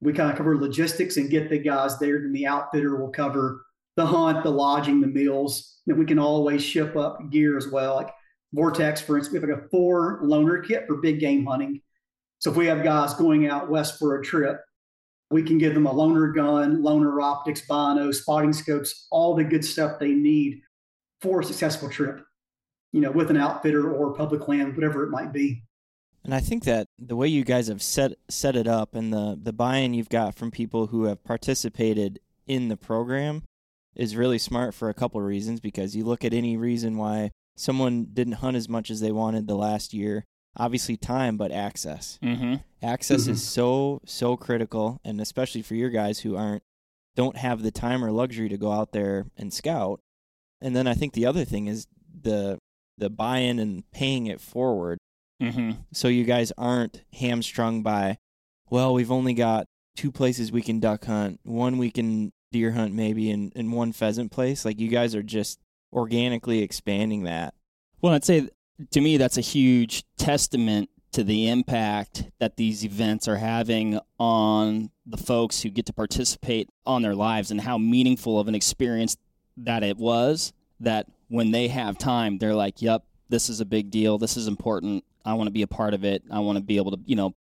We 0.00 0.12
kind 0.12 0.30
of 0.30 0.36
cover 0.36 0.56
logistics 0.56 1.16
and 1.16 1.28
get 1.28 1.50
the 1.50 1.58
guys 1.58 1.98
there, 1.98 2.18
and 2.18 2.32
the 2.32 2.46
outfitter 2.46 2.94
will 2.94 3.10
cover 3.10 3.66
the 3.96 4.06
hunt, 4.06 4.44
the 4.44 4.50
lodging, 4.50 5.00
the 5.00 5.08
meals. 5.08 5.80
And 5.88 5.98
we 5.98 6.06
can 6.06 6.20
always 6.20 6.62
ship 6.62 6.94
up 6.94 7.18
gear 7.32 7.56
as 7.56 7.66
well. 7.66 7.96
Like 7.96 8.10
Vortex, 8.54 9.00
for 9.00 9.18
instance, 9.18 9.32
we 9.32 9.40
have 9.40 9.58
like 9.58 9.66
a 9.66 9.68
four 9.68 10.22
loaner 10.22 10.64
kit 10.66 10.84
for 10.86 10.96
big 10.96 11.20
game 11.20 11.44
hunting. 11.44 11.80
So 12.38 12.50
if 12.50 12.56
we 12.56 12.66
have 12.66 12.84
guys 12.84 13.14
going 13.14 13.48
out 13.48 13.68
west 13.68 13.98
for 13.98 14.18
a 14.18 14.24
trip, 14.24 14.60
we 15.30 15.42
can 15.42 15.58
give 15.58 15.74
them 15.74 15.86
a 15.86 15.92
loaner 15.92 16.34
gun, 16.34 16.82
loaner 16.82 17.22
optics, 17.22 17.62
bino, 17.62 18.12
spotting 18.12 18.52
scopes, 18.52 19.06
all 19.10 19.34
the 19.34 19.44
good 19.44 19.64
stuff 19.64 19.98
they 19.98 20.12
need 20.12 20.60
for 21.20 21.40
a 21.40 21.44
successful 21.44 21.88
trip, 21.88 22.24
you 22.92 23.00
know, 23.00 23.10
with 23.10 23.30
an 23.30 23.36
outfitter 23.36 23.92
or 23.92 24.14
public 24.14 24.46
land, 24.46 24.76
whatever 24.76 25.02
it 25.02 25.10
might 25.10 25.32
be. 25.32 25.64
And 26.22 26.34
I 26.34 26.40
think 26.40 26.64
that 26.64 26.86
the 26.98 27.16
way 27.16 27.28
you 27.28 27.44
guys 27.44 27.68
have 27.68 27.82
set 27.82 28.12
set 28.30 28.56
it 28.56 28.66
up 28.66 28.94
and 28.94 29.12
the 29.12 29.38
the 29.40 29.52
buy-in 29.52 29.92
you've 29.92 30.08
got 30.08 30.34
from 30.34 30.50
people 30.50 30.86
who 30.86 31.04
have 31.04 31.22
participated 31.24 32.20
in 32.46 32.68
the 32.68 32.76
program 32.76 33.42
is 33.94 34.16
really 34.16 34.38
smart 34.38 34.74
for 34.74 34.88
a 34.88 34.94
couple 34.94 35.20
of 35.20 35.26
reasons 35.26 35.60
because 35.60 35.94
you 35.94 36.04
look 36.04 36.24
at 36.24 36.32
any 36.32 36.56
reason 36.56 36.96
why 36.96 37.30
someone 37.56 38.06
didn't 38.12 38.34
hunt 38.34 38.56
as 38.56 38.68
much 38.68 38.90
as 38.90 39.00
they 39.00 39.12
wanted 39.12 39.46
the 39.46 39.54
last 39.56 39.92
year, 39.94 40.24
obviously 40.56 40.96
time, 40.96 41.36
but 41.36 41.50
access. 41.52 42.18
Mm-hmm. 42.22 42.54
Access 42.82 43.24
Mhm. 43.26 43.30
is 43.30 43.42
so 43.42 44.00
so 44.04 44.36
critical, 44.36 45.00
and 45.04 45.20
especially 45.20 45.62
for 45.62 45.74
your 45.74 45.90
guys 45.90 46.20
who 46.20 46.36
aren't 46.36 46.62
don't 47.16 47.36
have 47.36 47.62
the 47.62 47.70
time 47.70 48.04
or 48.04 48.10
luxury 48.10 48.48
to 48.48 48.58
go 48.58 48.72
out 48.72 48.90
there 48.92 49.26
and 49.36 49.52
scout. 49.52 50.00
And 50.60 50.74
then 50.74 50.86
I 50.86 50.94
think 50.94 51.12
the 51.12 51.26
other 51.26 51.44
thing 51.44 51.66
is 51.68 51.86
the 52.22 52.58
the 52.98 53.10
buy-in 53.10 53.58
and 53.58 53.90
paying 53.92 54.26
it 54.26 54.40
forward, 54.40 54.98
Mm-hmm. 55.42 55.72
so 55.92 56.06
you 56.08 56.24
guys 56.24 56.52
aren't 56.56 57.02
hamstrung 57.14 57.82
by, 57.82 58.18
well, 58.70 58.94
we've 58.94 59.10
only 59.10 59.34
got 59.34 59.66
two 59.96 60.12
places 60.12 60.52
we 60.52 60.62
can 60.62 60.78
duck 60.80 61.04
hunt, 61.06 61.40
one 61.44 61.76
we 61.76 61.90
can 61.90 62.32
deer 62.52 62.70
hunt 62.72 62.94
maybe, 62.94 63.30
and, 63.30 63.52
and 63.56 63.72
one 63.72 63.92
pheasant 63.92 64.30
place. 64.30 64.64
Like 64.64 64.78
you 64.78 64.88
guys 64.88 65.14
are 65.14 65.22
just 65.24 65.58
organically 65.94 66.60
expanding 66.60 67.22
that. 67.22 67.54
Well, 68.02 68.12
I'd 68.12 68.24
say 68.24 68.48
to 68.90 69.00
me 69.00 69.16
that's 69.16 69.38
a 69.38 69.42
huge 69.42 70.04
testament 70.18 70.90
to 71.12 71.22
the 71.22 71.48
impact 71.48 72.24
that 72.40 72.56
these 72.56 72.84
events 72.84 73.28
are 73.28 73.36
having 73.36 74.00
on 74.18 74.90
the 75.06 75.16
folks 75.16 75.62
who 75.62 75.70
get 75.70 75.86
to 75.86 75.92
participate 75.92 76.68
on 76.84 77.02
their 77.02 77.14
lives 77.14 77.52
and 77.52 77.60
how 77.60 77.78
meaningful 77.78 78.40
of 78.40 78.48
an 78.48 78.54
experience 78.54 79.16
that 79.56 79.84
it 79.84 79.96
was 79.96 80.52
that 80.80 81.06
when 81.28 81.52
they 81.52 81.68
have 81.68 81.96
time 81.96 82.38
they're 82.38 82.54
like, 82.54 82.82
"Yep, 82.82 83.04
this 83.28 83.48
is 83.48 83.60
a 83.60 83.64
big 83.64 83.90
deal. 83.90 84.18
This 84.18 84.36
is 84.36 84.48
important. 84.48 85.04
I 85.24 85.34
want 85.34 85.46
to 85.46 85.52
be 85.52 85.62
a 85.62 85.68
part 85.68 85.94
of 85.94 86.04
it. 86.04 86.24
I 86.30 86.40
want 86.40 86.58
to 86.58 86.64
be 86.64 86.76
able 86.76 86.90
to, 86.90 86.98
you 87.06 87.14
know, 87.14 87.34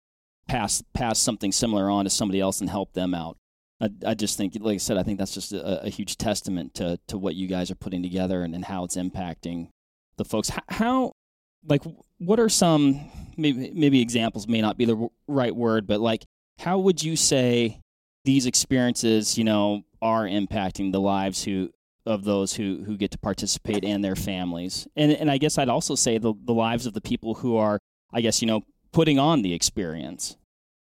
pass 0.47 0.83
pass 0.93 1.19
something 1.19 1.51
similar 1.51 1.89
on 1.89 2.05
to 2.05 2.11
somebody 2.11 2.41
else 2.41 2.61
and 2.61 2.69
help 2.69 2.93
them 2.93 3.15
out." 3.15 3.39
I, 3.83 3.89
I 4.07 4.15
just 4.15 4.37
think, 4.39 4.57
like 4.61 4.77
I 4.77 4.79
said, 4.79 4.97
I 4.97 5.03
think 5.03 5.19
that's 5.19 5.35
just 5.35 5.53
a, 5.53 5.83
a 5.83 5.89
huge 5.89 6.17
testament 6.17 6.75
to, 6.75 6.99
to 7.09 7.19
what 7.19 7.35
you 7.35 7.49
guys 7.49 7.71
are 7.71 7.75
putting 7.75 8.03
together 8.03 8.43
and, 8.43 8.55
and 8.55 8.65
how 8.65 8.85
it's 8.85 8.97
impacting 8.97 9.71
the 10.17 10.25
folks. 10.25 10.51
How, 10.51 10.63
how, 10.69 11.13
like, 11.67 11.83
what 12.19 12.39
are 12.39 12.49
some 12.49 13.11
maybe 13.37 13.73
maybe 13.75 14.01
examples 14.01 14.47
may 14.47 14.61
not 14.61 14.77
be 14.77 14.85
the 14.85 15.09
right 15.27 15.55
word, 15.55 15.87
but 15.87 16.01
like, 16.01 16.25
how 16.59 16.79
would 16.79 17.03
you 17.03 17.17
say 17.17 17.81
these 18.25 18.47
experiences, 18.47 19.37
you 19.37 19.45
know, 19.45 19.83
are 20.01 20.25
impacting 20.25 20.93
the 20.93 21.01
lives 21.01 21.43
who 21.45 21.71
of 22.07 22.25
those 22.25 22.55
who 22.55 22.83
who 22.85 22.97
get 22.97 23.11
to 23.13 23.19
participate 23.19 23.85
and 23.85 24.05
their 24.05 24.17
families, 24.17 24.87
and 24.97 25.13
and 25.13 25.31
I 25.31 25.39
guess 25.39 25.59
I'd 25.59 25.69
also 25.69 25.95
say 25.95 26.19
the 26.19 26.35
the 26.45 26.55
lives 26.55 26.87
of 26.87 26.95
the 26.95 27.01
people 27.01 27.35
who 27.35 27.57
are, 27.57 27.79
I 28.13 28.21
guess, 28.21 28.43
you 28.43 28.47
know, 28.47 28.63
putting 28.93 29.19
on 29.19 29.43
the 29.43 29.55
experience. 29.55 30.37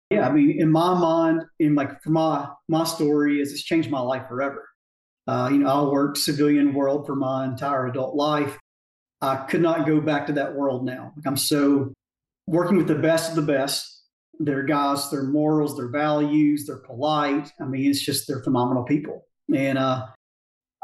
Yeah, 0.09 0.27
I 0.27 0.31
mean, 0.31 0.59
in 0.59 0.71
my 0.71 0.97
mind, 0.97 1.43
in 1.59 1.75
like 1.75 2.01
for 2.01 2.09
my 2.09 2.47
my 2.67 2.83
story 2.83 3.41
is 3.41 3.51
it's 3.51 3.63
changed 3.63 3.91
my 3.91 3.99
life 3.99 4.27
forever. 4.27 4.67
Uh, 5.27 5.49
you 5.51 5.59
know, 5.59 5.67
I 5.67 5.91
worked 5.91 6.17
civilian 6.17 6.73
world 6.73 7.05
for 7.05 7.15
my 7.15 7.45
entire 7.45 7.87
adult 7.87 8.15
life. 8.15 8.57
I 9.21 9.35
could 9.35 9.61
not 9.61 9.85
go 9.85 10.01
back 10.01 10.25
to 10.27 10.33
that 10.33 10.55
world 10.55 10.83
now. 10.85 11.13
Like 11.15 11.27
I'm 11.27 11.37
so 11.37 11.93
working 12.47 12.77
with 12.77 12.87
the 12.87 12.95
best 12.95 13.29
of 13.29 13.35
the 13.35 13.43
best. 13.43 13.97
Their 14.39 14.63
guys, 14.63 15.11
their 15.11 15.23
morals, 15.23 15.77
their 15.77 15.89
values, 15.89 16.65
they're 16.65 16.77
polite. 16.77 17.51
I 17.61 17.65
mean, 17.65 17.89
it's 17.89 18.01
just 18.01 18.27
they're 18.27 18.41
phenomenal 18.41 18.83
people. 18.83 19.25
And 19.53 19.77
uh, 19.77 20.07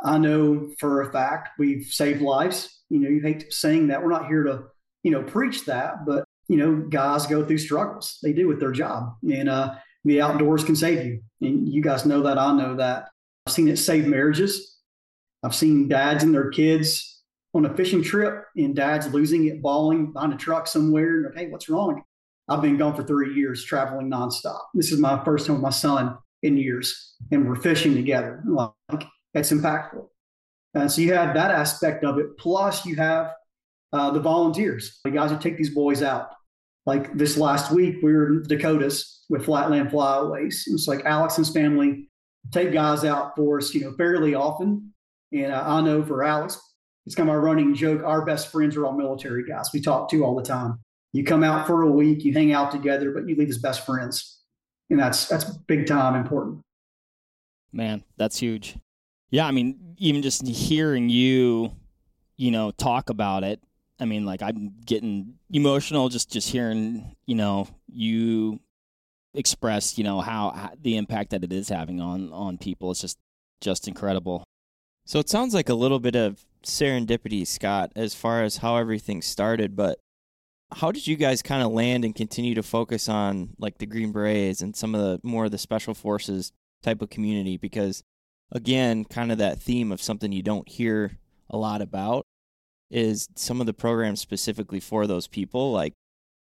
I 0.03 0.17
know 0.17 0.69
for 0.77 1.01
a 1.01 1.11
fact 1.11 1.49
we've 1.57 1.85
saved 1.85 2.21
lives. 2.21 2.83
You 2.89 2.99
know, 2.99 3.09
you 3.09 3.21
hate 3.21 3.51
saying 3.51 3.87
that. 3.87 4.03
We're 4.03 4.11
not 4.11 4.27
here 4.27 4.43
to, 4.43 4.65
you 5.03 5.11
know, 5.11 5.23
preach 5.23 5.65
that, 5.65 6.05
but 6.05 6.24
you 6.47 6.57
know, 6.57 6.75
guys 6.75 7.25
go 7.25 7.45
through 7.45 7.57
struggles. 7.57 8.19
They 8.21 8.33
do 8.33 8.47
with 8.47 8.59
their 8.59 8.71
job, 8.71 9.15
and 9.29 9.49
uh, 9.49 9.75
the 10.03 10.21
outdoors 10.21 10.63
can 10.63 10.75
save 10.75 11.05
you. 11.05 11.21
And 11.41 11.67
you 11.67 11.81
guys 11.81 12.05
know 12.05 12.21
that. 12.23 12.37
I 12.37 12.55
know 12.55 12.75
that. 12.75 13.09
I've 13.47 13.53
seen 13.53 13.67
it 13.67 13.77
save 13.77 14.07
marriages. 14.07 14.77
I've 15.43 15.55
seen 15.55 15.87
dads 15.87 16.23
and 16.23 16.33
their 16.33 16.49
kids 16.49 17.21
on 17.53 17.65
a 17.65 17.75
fishing 17.75 18.03
trip, 18.03 18.45
and 18.57 18.75
dads 18.75 19.13
losing 19.13 19.47
it, 19.47 19.61
bawling 19.61 20.11
behind 20.11 20.33
a 20.33 20.37
truck 20.37 20.67
somewhere. 20.67 21.25
And 21.25 21.37
hey, 21.37 21.47
what's 21.47 21.69
wrong? 21.69 22.03
I've 22.47 22.61
been 22.61 22.77
gone 22.77 22.95
for 22.95 23.03
three 23.03 23.33
years, 23.33 23.63
traveling 23.63 24.09
nonstop. 24.09 24.59
This 24.73 24.91
is 24.91 24.99
my 24.99 25.23
first 25.23 25.47
time 25.47 25.55
with 25.55 25.63
my 25.63 25.69
son 25.69 26.17
in 26.43 26.57
years, 26.57 27.15
and 27.31 27.47
we're 27.47 27.55
fishing 27.55 27.95
together. 27.95 28.43
Like 28.45 29.05
that's 29.33 29.51
impactful. 29.51 30.07
And 30.75 30.91
so 30.91 31.01
you 31.01 31.13
have 31.13 31.33
that 31.33 31.51
aspect 31.51 32.03
of 32.03 32.19
it. 32.19 32.37
Plus, 32.37 32.85
you 32.85 32.97
have 32.97 33.33
uh, 33.93 34.11
the 34.11 34.19
volunteers, 34.19 34.99
the 35.03 35.11
guys 35.11 35.31
who 35.31 35.39
take 35.39 35.57
these 35.57 35.73
boys 35.73 36.03
out. 36.03 36.34
Like 36.85 37.17
this 37.17 37.37
last 37.37 37.71
week, 37.71 37.97
we 38.03 38.13
were 38.13 38.27
in 38.27 38.43
Dakotas 38.43 39.25
with 39.29 39.45
Flatland 39.45 39.89
Flyways. 39.89 40.63
It's 40.67 40.87
like 40.87 41.03
Alex 41.05 41.37
and 41.37 41.45
his 41.45 41.53
family 41.53 42.09
take 42.51 42.71
guys 42.71 43.03
out 43.03 43.35
for 43.35 43.57
us, 43.57 43.73
you 43.73 43.81
know, 43.81 43.93
fairly 43.93 44.35
often. 44.35 44.93
And 45.31 45.51
uh, 45.51 45.63
I 45.65 45.81
know 45.81 46.03
for 46.03 46.23
Alex, 46.23 46.59
it's 47.05 47.15
kind 47.15 47.29
of 47.29 47.35
a 47.35 47.39
running 47.39 47.73
joke. 47.73 48.03
Our 48.03 48.25
best 48.25 48.51
friends 48.51 48.75
are 48.75 48.85
all 48.85 48.93
military 48.93 49.45
guys. 49.47 49.69
We 49.73 49.81
talk 49.81 50.09
to 50.11 50.23
all 50.23 50.35
the 50.35 50.43
time. 50.43 50.79
You 51.13 51.23
come 51.23 51.43
out 51.43 51.65
for 51.65 51.83
a 51.83 51.89
week, 51.89 52.25
you 52.25 52.33
hang 52.33 52.51
out 52.51 52.71
together, 52.71 53.11
but 53.11 53.27
you 53.27 53.35
leave 53.35 53.49
as 53.49 53.57
best 53.57 53.85
friends, 53.85 54.41
and 54.89 54.99
that's 54.99 55.29
that's 55.29 55.45
big 55.45 55.87
time 55.87 56.13
important. 56.13 56.59
Man, 57.71 58.03
that's 58.17 58.37
huge. 58.37 58.77
Yeah, 59.29 59.47
I 59.47 59.51
mean, 59.51 59.95
even 59.97 60.21
just 60.21 60.45
hearing 60.45 61.07
you, 61.07 61.71
you 62.35 62.51
know, 62.51 62.71
talk 62.71 63.09
about 63.09 63.45
it. 63.45 63.61
I 63.99 64.05
mean, 64.05 64.25
like 64.25 64.41
I'm 64.41 64.73
getting 64.85 65.35
emotional 65.51 66.09
just 66.09 66.31
just 66.31 66.49
hearing, 66.49 67.15
you 67.25 67.35
know, 67.35 67.67
you 67.87 68.59
express, 69.33 69.97
you 69.97 70.03
know, 70.03 70.21
how, 70.21 70.51
how 70.51 70.71
the 70.81 70.97
impact 70.97 71.31
that 71.31 71.43
it 71.43 71.53
is 71.53 71.69
having 71.69 72.01
on 72.01 72.31
on 72.33 72.57
people. 72.57 72.91
It's 72.91 73.01
just 73.01 73.17
just 73.61 73.87
incredible. 73.87 74.43
So 75.05 75.19
it 75.19 75.29
sounds 75.29 75.53
like 75.53 75.69
a 75.69 75.75
little 75.75 75.99
bit 75.99 76.15
of 76.15 76.45
serendipity, 76.63 77.45
Scott, 77.45 77.91
as 77.95 78.15
far 78.15 78.43
as 78.43 78.57
how 78.57 78.77
everything 78.77 79.21
started. 79.21 79.75
But 79.75 79.99
how 80.73 80.91
did 80.91 81.07
you 81.07 81.15
guys 81.15 81.41
kind 81.41 81.63
of 81.63 81.71
land 81.71 82.03
and 82.03 82.15
continue 82.15 82.55
to 82.55 82.63
focus 82.63 83.07
on 83.07 83.51
like 83.59 83.77
the 83.77 83.85
Green 83.85 84.11
Berets 84.11 84.61
and 84.61 84.75
some 84.75 84.95
of 84.95 85.01
the 85.01 85.19
more 85.23 85.45
of 85.45 85.51
the 85.51 85.57
special 85.57 85.93
forces 85.93 86.51
type 86.83 87.01
of 87.01 87.09
community? 87.09 87.57
Because 87.57 88.03
again, 88.51 89.05
kind 89.05 89.31
of 89.31 89.37
that 89.37 89.61
theme 89.61 89.91
of 89.91 90.01
something 90.01 90.31
you 90.31 90.43
don't 90.43 90.67
hear 90.67 91.17
a 91.49 91.57
lot 91.57 91.81
about 91.81 92.25
is 92.91 93.27
some 93.35 93.59
of 93.59 93.65
the 93.67 93.73
programs 93.73 94.21
specifically 94.21 94.79
for 94.79 95.07
those 95.07 95.27
people. 95.27 95.71
Like, 95.71 95.93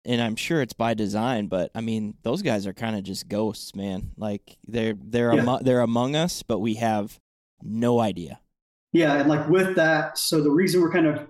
and 0.05 0.21
I'm 0.21 0.35
sure 0.35 0.61
it's 0.61 0.73
by 0.73 0.93
design, 0.93 1.47
but 1.47 1.71
I 1.73 1.81
mean, 1.81 2.15
those 2.23 2.41
guys 2.41 2.67
are 2.67 2.73
kind 2.73 2.95
of 2.95 3.03
just 3.03 3.27
ghosts, 3.29 3.75
man. 3.75 4.11
Like 4.17 4.57
they're 4.67 4.95
they're 5.01 5.33
Yeah. 5.33 5.41
amo- 5.41 5.59
they're 5.63 5.79
among 5.81 6.15
us, 6.15 6.43
but 6.43 6.59
we 6.59 6.75
have 6.75 7.17
no 7.61 7.99
idea. 7.99 8.39
Yeah, 8.91 9.15
and 9.15 9.29
like 9.29 9.47
with 9.49 9.75
that, 9.77 10.17
so 10.17 10.41
the 10.43 10.51
reason 10.51 10.81
we're 10.81 10.91
kind 10.91 11.07
of 11.07 11.27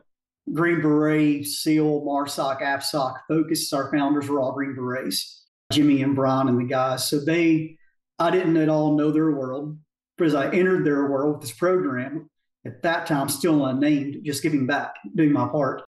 Green 0.52 0.82
Beret, 0.82 1.46
SEAL, 1.46 2.02
MARSOC, 2.02 2.62
AFSOC 2.62 3.16
focused, 3.30 3.74
our 3.74 3.90
founders 3.92 4.28
were 4.28 4.42
all 4.42 4.52
Green 4.52 4.76
Berets, 4.76 5.46
Jimmy 5.72 6.02
and 6.02 6.16
Brian 6.16 6.50
and 6.50 6.60
the 6.60 6.66
guys. 6.66 7.08
So 7.08 7.20
they, 7.24 7.78
I 8.20 8.32
didn't 8.32 8.58
at 8.58 8.68
all 8.70 8.98
know 8.98 9.12
their 9.12 9.32
world, 9.32 9.78
but 10.18 10.28
as 10.28 10.36
I 10.36 10.50
entered 10.52 10.84
their 10.86 11.10
world 11.10 11.36
with 11.38 11.42
this 11.44 11.58
program, 11.58 12.30
at 12.66 12.82
that 12.84 13.06
time 13.06 13.30
still 13.30 13.66
unnamed, 13.66 14.18
just 14.24 14.44
giving 14.44 14.66
back, 14.66 14.96
doing 15.16 15.32
my 15.32 15.48
part. 15.48 15.84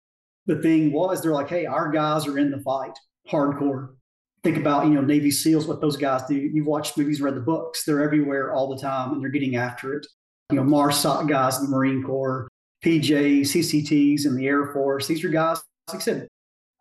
The 0.47 0.61
thing 0.61 0.93
was, 0.93 1.23
they're 1.23 1.33
like, 1.33 1.49
hey, 1.49 1.67
our 1.67 1.91
guys 1.91 2.27
are 2.27 2.39
in 2.39 2.51
the 2.51 2.61
fight, 2.61 2.97
hardcore. 3.31 3.95
Think 4.43 4.59
about, 4.59 4.87
you 4.87 4.93
know, 4.93 5.01
Navy 5.01 5.31
SEALs, 5.31 5.67
what 5.67 5.81
those 5.81 5.97
guys 5.97 6.23
do. 6.25 6.35
You've 6.35 6.67
watched 6.67 6.99
movies, 6.99 7.23
read 7.23 7.35
the 7.35 7.41
books. 7.41 7.85
They're 7.85 8.03
everywhere 8.03 8.53
all 8.53 8.69
the 8.69 8.81
time 8.81 9.13
and 9.13 9.23
they're 9.23 9.31
getting 9.31 9.57
after 9.57 9.95
it. 9.95 10.07
You 10.51 10.57
know, 10.57 10.65
MARSOC 10.65 11.29
guys 11.29 11.59
in 11.59 11.65
the 11.65 11.71
Marine 11.71 12.03
Corps, 12.03 12.49
PJs, 12.85 13.41
CCTs 13.41 14.27
in 14.27 14.37
the 14.37 14.47
Air 14.47 14.73
Force. 14.75 15.07
These 15.07 15.25
are 15.25 15.31
guys, 15.31 15.63
like 15.89 15.97
I 15.97 16.01
said, 16.01 16.29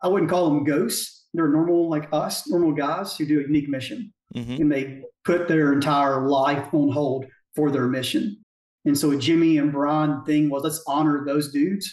I 0.02 0.08
wouldn't 0.08 0.30
call 0.30 0.50
them 0.50 0.64
ghosts. 0.64 1.24
They're 1.32 1.48
normal, 1.48 1.88
like 1.88 2.08
us, 2.12 2.46
normal 2.48 2.72
guys 2.72 3.16
who 3.16 3.24
do 3.24 3.38
a 3.38 3.42
unique 3.42 3.68
mission 3.68 4.12
hmm 4.34 4.54
and 4.54 4.70
they 4.70 5.02
put 5.24 5.48
their 5.48 5.72
entire 5.72 6.26
life 6.28 6.72
on 6.74 6.90
hold 6.90 7.24
for 7.54 7.70
their 7.70 7.86
mission. 7.86 8.43
And 8.84 8.98
so, 8.98 9.18
Jimmy 9.18 9.58
and 9.58 9.72
Brian 9.72 10.24
thing 10.24 10.50
was 10.50 10.62
let's 10.62 10.82
honor 10.86 11.24
those 11.24 11.52
dudes 11.52 11.90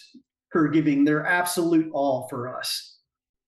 who 0.51 0.59
are 0.59 0.67
giving 0.67 1.05
their 1.05 1.25
absolute 1.25 1.89
all 1.93 2.27
for 2.29 2.55
us. 2.55 2.97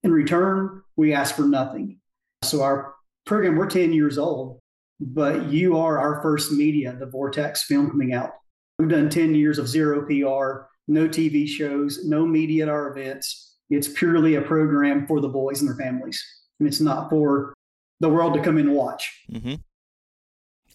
In 0.04 0.12
return, 0.12 0.82
we 0.96 1.14
ask 1.14 1.36
for 1.36 1.44
nothing. 1.44 2.00
So, 2.44 2.62
our 2.62 2.94
program, 3.26 3.56
we're 3.58 3.68
10 3.68 3.94
years 3.94 4.18
old, 4.18 4.60
but 5.00 5.46
you 5.48 5.78
are 5.78 5.98
our 5.98 6.22
first 6.22 6.52
media, 6.52 6.96
the 6.98 7.06
Vortex 7.06 7.64
film 7.64 7.90
coming 7.90 8.14
out. 8.14 8.32
We've 8.80 8.90
done 8.90 9.10
10 9.10 9.36
years 9.36 9.60
of 9.60 9.68
zero 9.68 10.02
PR, 10.06 10.68
no 10.88 11.08
TV 11.08 11.48
shows, 11.48 12.06
no 12.06 12.26
media 12.26 12.64
at 12.64 12.70
our 12.70 12.96
events. 12.96 13.56
It's 13.70 13.88
purely 13.88 14.36
a 14.36 14.42
program 14.42 15.06
for 15.08 15.22
the 15.22 15.30
boys 15.30 15.62
and 15.62 15.70
their 15.70 15.78
families. 15.78 16.24
And 16.60 16.68
it's 16.68 16.82
not 16.82 17.10
for 17.10 17.54
the 18.00 18.10
world 18.10 18.34
to 18.34 18.42
come 18.42 18.58
in 18.58 18.68
and 18.68 18.76
watch. 18.76 19.12
hmm 19.30 19.56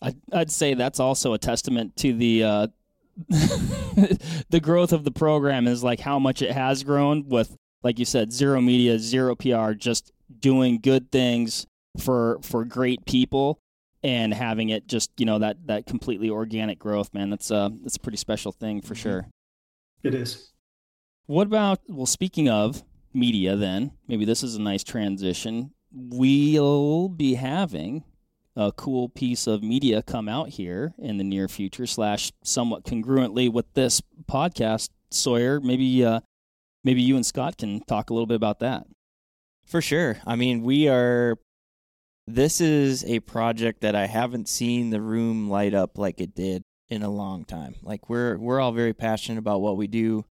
I'd, 0.01 0.17
I'd 0.33 0.51
say 0.51 0.75
that's 0.75 1.01
also 1.01 1.33
a 1.33 1.39
testament 1.39 1.97
to 1.97 2.13
the 2.13 2.45
uh, 2.45 2.67
the 3.29 4.61
growth 4.63 4.93
of 4.93 5.05
the 5.05 5.11
program 5.11 5.67
is 5.67 5.83
like 5.83 6.01
how 6.01 6.19
much 6.19 6.43
it 6.43 6.53
has 6.53 6.83
grown 6.85 7.29
with, 7.29 7.57
like 7.83 7.99
you 7.99 8.05
said, 8.05 8.33
zero 8.33 8.61
media, 8.61 8.99
zero 8.99 9.35
PR, 9.35 9.73
just 9.73 10.13
doing 10.41 10.79
good 10.79 11.11
things 11.11 11.67
for 11.99 12.39
for 12.43 12.65
great 12.65 13.05
people 13.07 13.59
and 14.05 14.33
having 14.33 14.69
it 14.69 14.87
just 14.87 15.11
you 15.17 15.27
know 15.27 15.39
that 15.41 15.57
that 15.67 15.87
completely 15.87 16.31
organic 16.31 16.79
growth. 16.79 17.13
Man, 17.13 17.31
that's 17.31 17.51
uh 17.51 17.71
that's 17.83 17.97
a 17.97 18.01
pretty 18.01 18.19
special 18.19 18.53
thing 18.53 18.81
for 18.81 18.95
Mhm. 18.95 18.99
sure. 18.99 19.27
It 20.05 20.15
is. 20.15 20.53
What 21.27 21.47
about 21.49 21.81
well? 21.89 22.07
Speaking 22.07 22.49
of 22.49 22.85
media, 23.13 23.57
then 23.57 23.93
maybe 24.07 24.25
this 24.25 24.43
is 24.45 24.55
a 24.55 24.61
nice 24.63 24.85
transition. 24.85 25.73
We'll 25.93 27.09
be 27.09 27.35
having 27.35 28.05
a 28.59 28.73
cool 28.73 29.09
piece 29.09 29.47
of 29.47 29.63
media 29.63 30.03
come 30.03 30.29
out 30.29 30.49
here 30.49 30.93
in 30.99 31.17
the 31.17 31.25
near 31.25 31.47
future, 31.47 31.87
slash 31.87 32.33
somewhat 32.43 32.85
congruently 32.85 33.51
with 33.51 33.73
this 33.75 34.03
podcast. 34.29 34.91
Sawyer, 35.11 35.61
maybe 35.61 36.05
uh, 36.05 36.21
maybe 36.83 37.01
you 37.01 37.15
and 37.15 37.25
Scott 37.25 37.57
can 37.57 37.81
talk 37.85 38.11
a 38.11 38.13
little 38.13 38.27
bit 38.27 38.35
about 38.35 38.59
that. 38.59 38.87
For 39.65 39.81
sure. 39.81 40.19
I 40.27 40.35
mean, 40.35 40.63
we 40.63 40.89
are. 40.89 41.39
This 42.27 42.61
is 42.61 43.05
a 43.05 43.21
project 43.21 43.81
that 43.81 43.95
I 43.95 44.07
haven't 44.07 44.49
seen 44.49 44.91
the 44.91 45.01
room 45.01 45.49
light 45.49 45.73
up 45.73 45.97
like 45.97 46.21
it 46.21 46.35
did 46.35 46.63
in 46.91 47.03
a 47.03 47.11
long 47.11 47.45
time. 47.45 47.77
Like 47.83 48.11
we're 48.11 48.37
we're 48.37 48.61
all 48.61 48.73
very 48.73 48.93
passionate 48.93 49.39
about 49.39 49.61
what 49.61 49.77
we 49.77 49.87
do. 49.87 50.25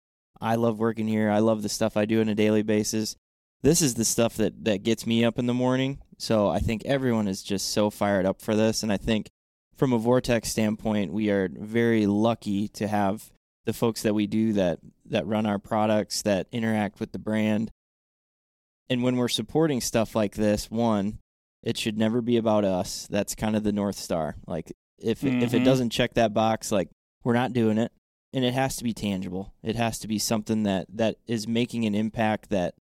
I 0.41 0.57
love 0.57 0.79
working 0.79 1.07
here. 1.07 1.31
I 1.31 1.39
love 1.41 1.63
the 1.63 1.69
stuff 1.69 1.97
I 1.97 2.07
do 2.07 2.21
on 2.21 2.29
a 2.29 2.35
daily 2.35 2.63
basis. 2.63 3.17
This 3.63 3.81
is 3.83 3.95
the 3.95 4.05
stuff 4.05 4.37
that 4.37 4.65
that 4.65 4.83
gets 4.83 5.07
me 5.07 5.25
up 5.25 5.39
in 5.39 5.47
the 5.47 5.55
morning. 5.55 5.99
So 6.19 6.49
I 6.49 6.59
think 6.59 6.85
everyone 6.85 7.29
is 7.29 7.43
just 7.43 7.71
so 7.71 7.91
fired 7.91 8.27
up 8.27 8.41
for 8.41 8.55
this 8.55 8.83
and 8.83 8.93
I 8.93 8.97
think 8.97 9.31
from 9.77 9.93
a 9.93 9.99
Vortex 9.99 10.51
standpoint, 10.51 11.13
we 11.13 11.31
are 11.31 11.49
very 11.53 12.07
lucky 12.07 12.69
to 12.69 12.87
have 12.87 13.31
the 13.65 13.73
folks 13.73 14.03
that 14.03 14.15
we 14.15 14.27
do 14.27 14.53
that 14.53 14.79
that 15.07 15.27
run 15.27 15.47
our 15.47 15.59
products, 15.59 16.23
that 16.23 16.47
interact 16.53 17.01
with 17.01 17.13
the 17.13 17.19
brand. 17.19 17.71
And 18.89 19.03
when 19.03 19.17
we're 19.17 19.29
supporting 19.29 19.81
stuff 19.81 20.15
like 20.15 20.35
this, 20.35 20.71
one, 20.71 21.19
it 21.63 21.79
should 21.79 21.99
never 21.99 22.21
be 22.21 22.37
about 22.37 22.65
us. 22.65 23.09
That's 23.11 23.35
kind 23.35 23.57
of 23.57 23.65
the 23.65 23.73
north 23.73 23.97
star. 23.97 24.37
Like 24.47 24.73
if 24.99 25.21
mm-hmm. 25.21 25.43
if 25.43 25.53
it 25.53 25.59
mm-hmm. 25.59 25.65
doesn't 25.65 25.91
check 25.91 26.15
that 26.15 26.35
box, 26.35 26.71
like 26.71 26.91
we're 27.25 27.33
not 27.33 27.53
doing 27.53 27.79
it, 27.79 27.91
and 28.33 28.45
it 28.45 28.55
has 28.55 28.77
to 28.77 28.85
be 28.85 28.93
tangible. 28.93 29.55
It 29.63 29.77
has 29.77 29.99
to 30.01 30.09
be 30.09 30.19
something 30.19 30.65
that 30.65 30.87
that 30.95 31.17
is 31.27 31.49
making 31.49 31.85
an 31.85 31.95
impact. 31.95 32.51
That 32.51 32.75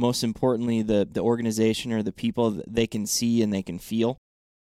most 0.00 0.24
importantly, 0.24 0.82
the 0.82 1.06
the 1.10 1.20
organization 1.20 1.92
or 1.92 2.02
the 2.02 2.12
people 2.12 2.62
they 2.66 2.86
can 2.86 3.06
see 3.06 3.42
and 3.42 3.52
they 3.52 3.62
can 3.62 3.78
feel. 3.78 4.18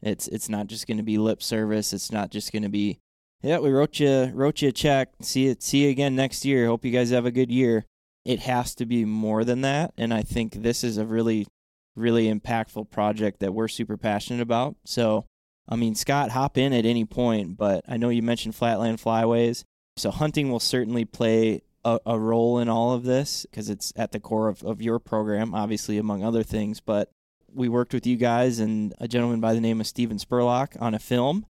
It's 0.02 0.26
it's 0.28 0.49
not 0.49 0.66
just 0.66 0.87
going 0.87 0.97
to 0.97 1.02
be 1.02 1.18
lip 1.18 1.42
service. 1.42 1.92
It's 1.92 2.11
not 2.11 2.30
just 2.30 2.50
going 2.50 2.62
to 2.62 2.68
be, 2.68 2.99
yeah, 3.42 3.58
we 3.58 3.70
wrote 3.70 4.00
you 4.00 4.32
wrote 4.35 4.62
you 4.62 4.70
a 4.70 4.73
check. 4.73 5.11
See 5.20 5.49
it. 5.49 5.62
See 5.62 5.85
you 5.85 5.90
again 5.90 6.16
next 6.16 6.44
year. 6.44 6.66
Hope 6.66 6.85
you 6.85 6.90
guys 6.90 7.11
have 7.11 7.26
a 7.26 7.30
good 7.30 7.50
year. 7.50 7.85
It 8.25 8.40
has 8.40 8.75
to 8.76 8.87
be 8.87 9.04
more 9.04 9.44
than 9.44 9.61
that, 9.61 9.92
and 9.97 10.12
I 10.12 10.23
think 10.23 10.54
this 10.54 10.82
is 10.82 10.97
a 10.99 11.04
really 11.04 11.47
really 11.94 12.32
impactful 12.32 12.90
project 12.90 13.40
that 13.40 13.52
we're 13.52 13.68
super 13.68 13.97
passionate 13.97 14.40
about. 14.40 14.76
So 14.85 15.26
I 15.68 15.76
mean, 15.76 15.94
Scott, 15.94 16.30
hop 16.30 16.56
in 16.56 16.73
at 16.73 16.87
any 16.87 17.04
point, 17.04 17.58
but 17.58 17.85
I 17.87 17.99
know 17.99 18.08
you 18.08 18.23
mentioned 18.23 18.54
Flatland 18.54 18.99
Flyways. 18.99 19.64
So 19.99 20.11
hunting 20.11 20.50
will 20.50 20.61
certainly 20.61 21.04
play 21.04 21.62
a, 21.85 21.99
a 22.06 22.18
role 22.18 22.58
in 22.58 22.68
all 22.68 22.92
of 22.92 23.04
this 23.04 23.47
because 23.49 23.68
it's 23.68 23.92
at 23.97 24.12
the 24.12 24.20
core 24.20 24.49
of, 24.49 24.62
of 24.62 24.82
your 24.82 24.99
program, 24.99 25.54
obviously, 25.54 25.99
among 25.99 26.23
other 26.23 26.42
things. 26.42 26.80
But 26.80 27.11
we 27.52 27.68
worked 27.68 27.94
with 27.94 28.06
you 28.06 28.16
guys 28.16 28.58
and 28.58 28.94
a 28.99 29.08
gentleman 29.08 29.40
by 29.40 29.54
the 29.54 29.61
name 29.61 29.80
of 29.80 29.87
Steven 29.87 30.18
Spurlock 30.18 30.80
on 30.80 30.94
a 30.94 30.99
film. 30.99 31.47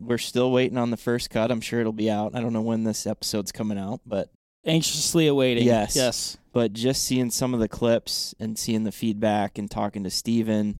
We're 0.00 0.18
still 0.18 0.52
waiting 0.52 0.78
on 0.78 0.90
the 0.90 0.96
first 0.96 1.30
cut. 1.30 1.50
I'm 1.50 1.60
sure 1.60 1.80
it'll 1.80 1.92
be 1.92 2.10
out. 2.10 2.34
I 2.34 2.40
don't 2.40 2.52
know 2.52 2.62
when 2.62 2.84
this 2.84 3.06
episode's 3.06 3.50
coming 3.50 3.78
out, 3.78 4.00
but 4.06 4.30
anxiously 4.64 5.26
awaiting. 5.26 5.64
Yes. 5.64 5.96
Yes. 5.96 6.38
But 6.52 6.72
just 6.72 7.04
seeing 7.04 7.30
some 7.30 7.54
of 7.54 7.60
the 7.60 7.68
clips 7.68 8.34
and 8.38 8.58
seeing 8.58 8.84
the 8.84 8.92
feedback 8.92 9.58
and 9.58 9.70
talking 9.70 10.04
to 10.04 10.10
Steven, 10.10 10.76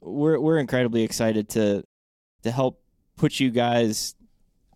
we're 0.00 0.38
we're 0.38 0.58
incredibly 0.58 1.02
excited 1.02 1.48
to 1.50 1.84
to 2.42 2.50
help 2.50 2.82
put 3.16 3.38
you 3.40 3.50
guys 3.50 4.14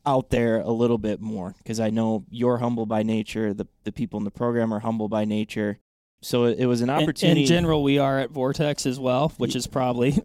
out 0.09 0.31
there 0.31 0.61
a 0.61 0.71
little 0.71 0.99
bit 0.99 1.21
more 1.21 1.55
because 1.59 1.81
I 1.81 1.91
know 1.91 2.25
you're 2.31 2.59
humble 2.59 2.87
by 2.87 3.03
nature. 3.03 3.53
The 3.53 3.67
the 3.85 3.93
people 3.93 4.19
in 4.19 4.25
the 4.25 4.31
program 4.31 4.73
are 4.73 4.81
humble 4.81 5.09
by 5.09 5.25
nature. 5.25 5.79
So 6.21 6.45
it, 6.45 6.59
it 6.59 6.67
was 6.67 6.81
an 6.81 6.91
opportunity. 6.91 7.43
In, 7.43 7.45
in, 7.45 7.47
general, 7.47 7.83
we 7.83 7.99
are 7.99 8.19
at 8.19 8.31
Vortex 8.31 8.87
as 8.87 8.99
well, 8.99 9.33
which 9.37 9.55
is 9.55 9.67
probably. 9.67 10.19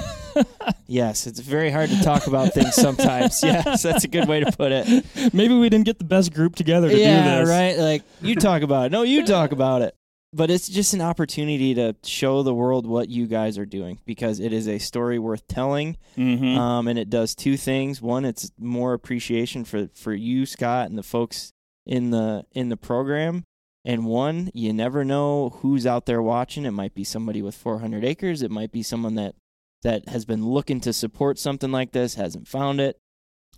yes, 0.86 1.26
it's 1.26 1.40
very 1.40 1.70
hard 1.70 1.88
to 1.90 2.02
talk 2.02 2.26
about 2.26 2.52
things 2.52 2.74
sometimes. 2.74 3.40
yes, 3.42 3.82
that's 3.82 4.04
a 4.04 4.08
good 4.08 4.28
way 4.28 4.40
to 4.40 4.52
put 4.52 4.72
it. 4.72 5.32
Maybe 5.32 5.56
we 5.56 5.68
didn't 5.68 5.86
get 5.86 5.98
the 5.98 6.04
best 6.04 6.34
group 6.34 6.56
together 6.56 6.90
to 6.90 6.98
yeah, 6.98 7.38
do 7.38 7.40
this. 7.40 7.48
right. 7.48 7.78
Like 7.78 8.02
you 8.20 8.34
talk 8.34 8.62
about 8.62 8.86
it. 8.86 8.92
No, 8.92 9.02
you 9.02 9.24
talk 9.24 9.52
about 9.52 9.80
it 9.80 9.96
but 10.34 10.50
it's 10.50 10.68
just 10.68 10.94
an 10.94 11.00
opportunity 11.00 11.74
to 11.74 11.94
show 12.02 12.42
the 12.42 12.54
world 12.54 12.86
what 12.86 13.08
you 13.08 13.26
guys 13.26 13.56
are 13.56 13.66
doing 13.66 14.00
because 14.04 14.40
it 14.40 14.52
is 14.52 14.66
a 14.66 14.78
story 14.78 15.18
worth 15.18 15.46
telling. 15.46 15.96
Mm-hmm. 16.18 16.58
um, 16.58 16.88
and 16.88 16.98
it 16.98 17.08
does 17.08 17.34
two 17.34 17.56
things. 17.56 18.02
One 18.02 18.24
it's 18.24 18.50
more 18.58 18.94
appreciation 18.94 19.64
for, 19.64 19.88
for 19.94 20.12
you 20.12 20.44
scott 20.44 20.88
and 20.88 20.98
the 20.98 21.02
folks 21.02 21.52
in 21.86 22.10
the 22.10 22.44
in 22.52 22.68
the 22.68 22.76
program. 22.76 23.44
And 23.84 24.06
one 24.06 24.50
you 24.54 24.72
never 24.72 25.04
know 25.04 25.58
who's 25.60 25.86
out 25.86 26.06
there 26.06 26.22
watching. 26.22 26.64
It 26.64 26.72
might 26.72 26.94
be 26.94 27.04
somebody 27.04 27.40
with 27.40 27.54
400 27.54 28.04
acres. 28.04 28.42
It 28.42 28.50
might 28.50 28.72
be 28.72 28.82
someone 28.82 29.14
that 29.14 29.36
that 29.82 30.08
has 30.08 30.24
been 30.24 30.44
looking 30.46 30.80
to 30.80 30.92
support 30.92 31.38
something 31.38 31.70
like 31.70 31.92
this 31.92 32.14
hasn't 32.14 32.48
found 32.48 32.80
it 32.80 32.98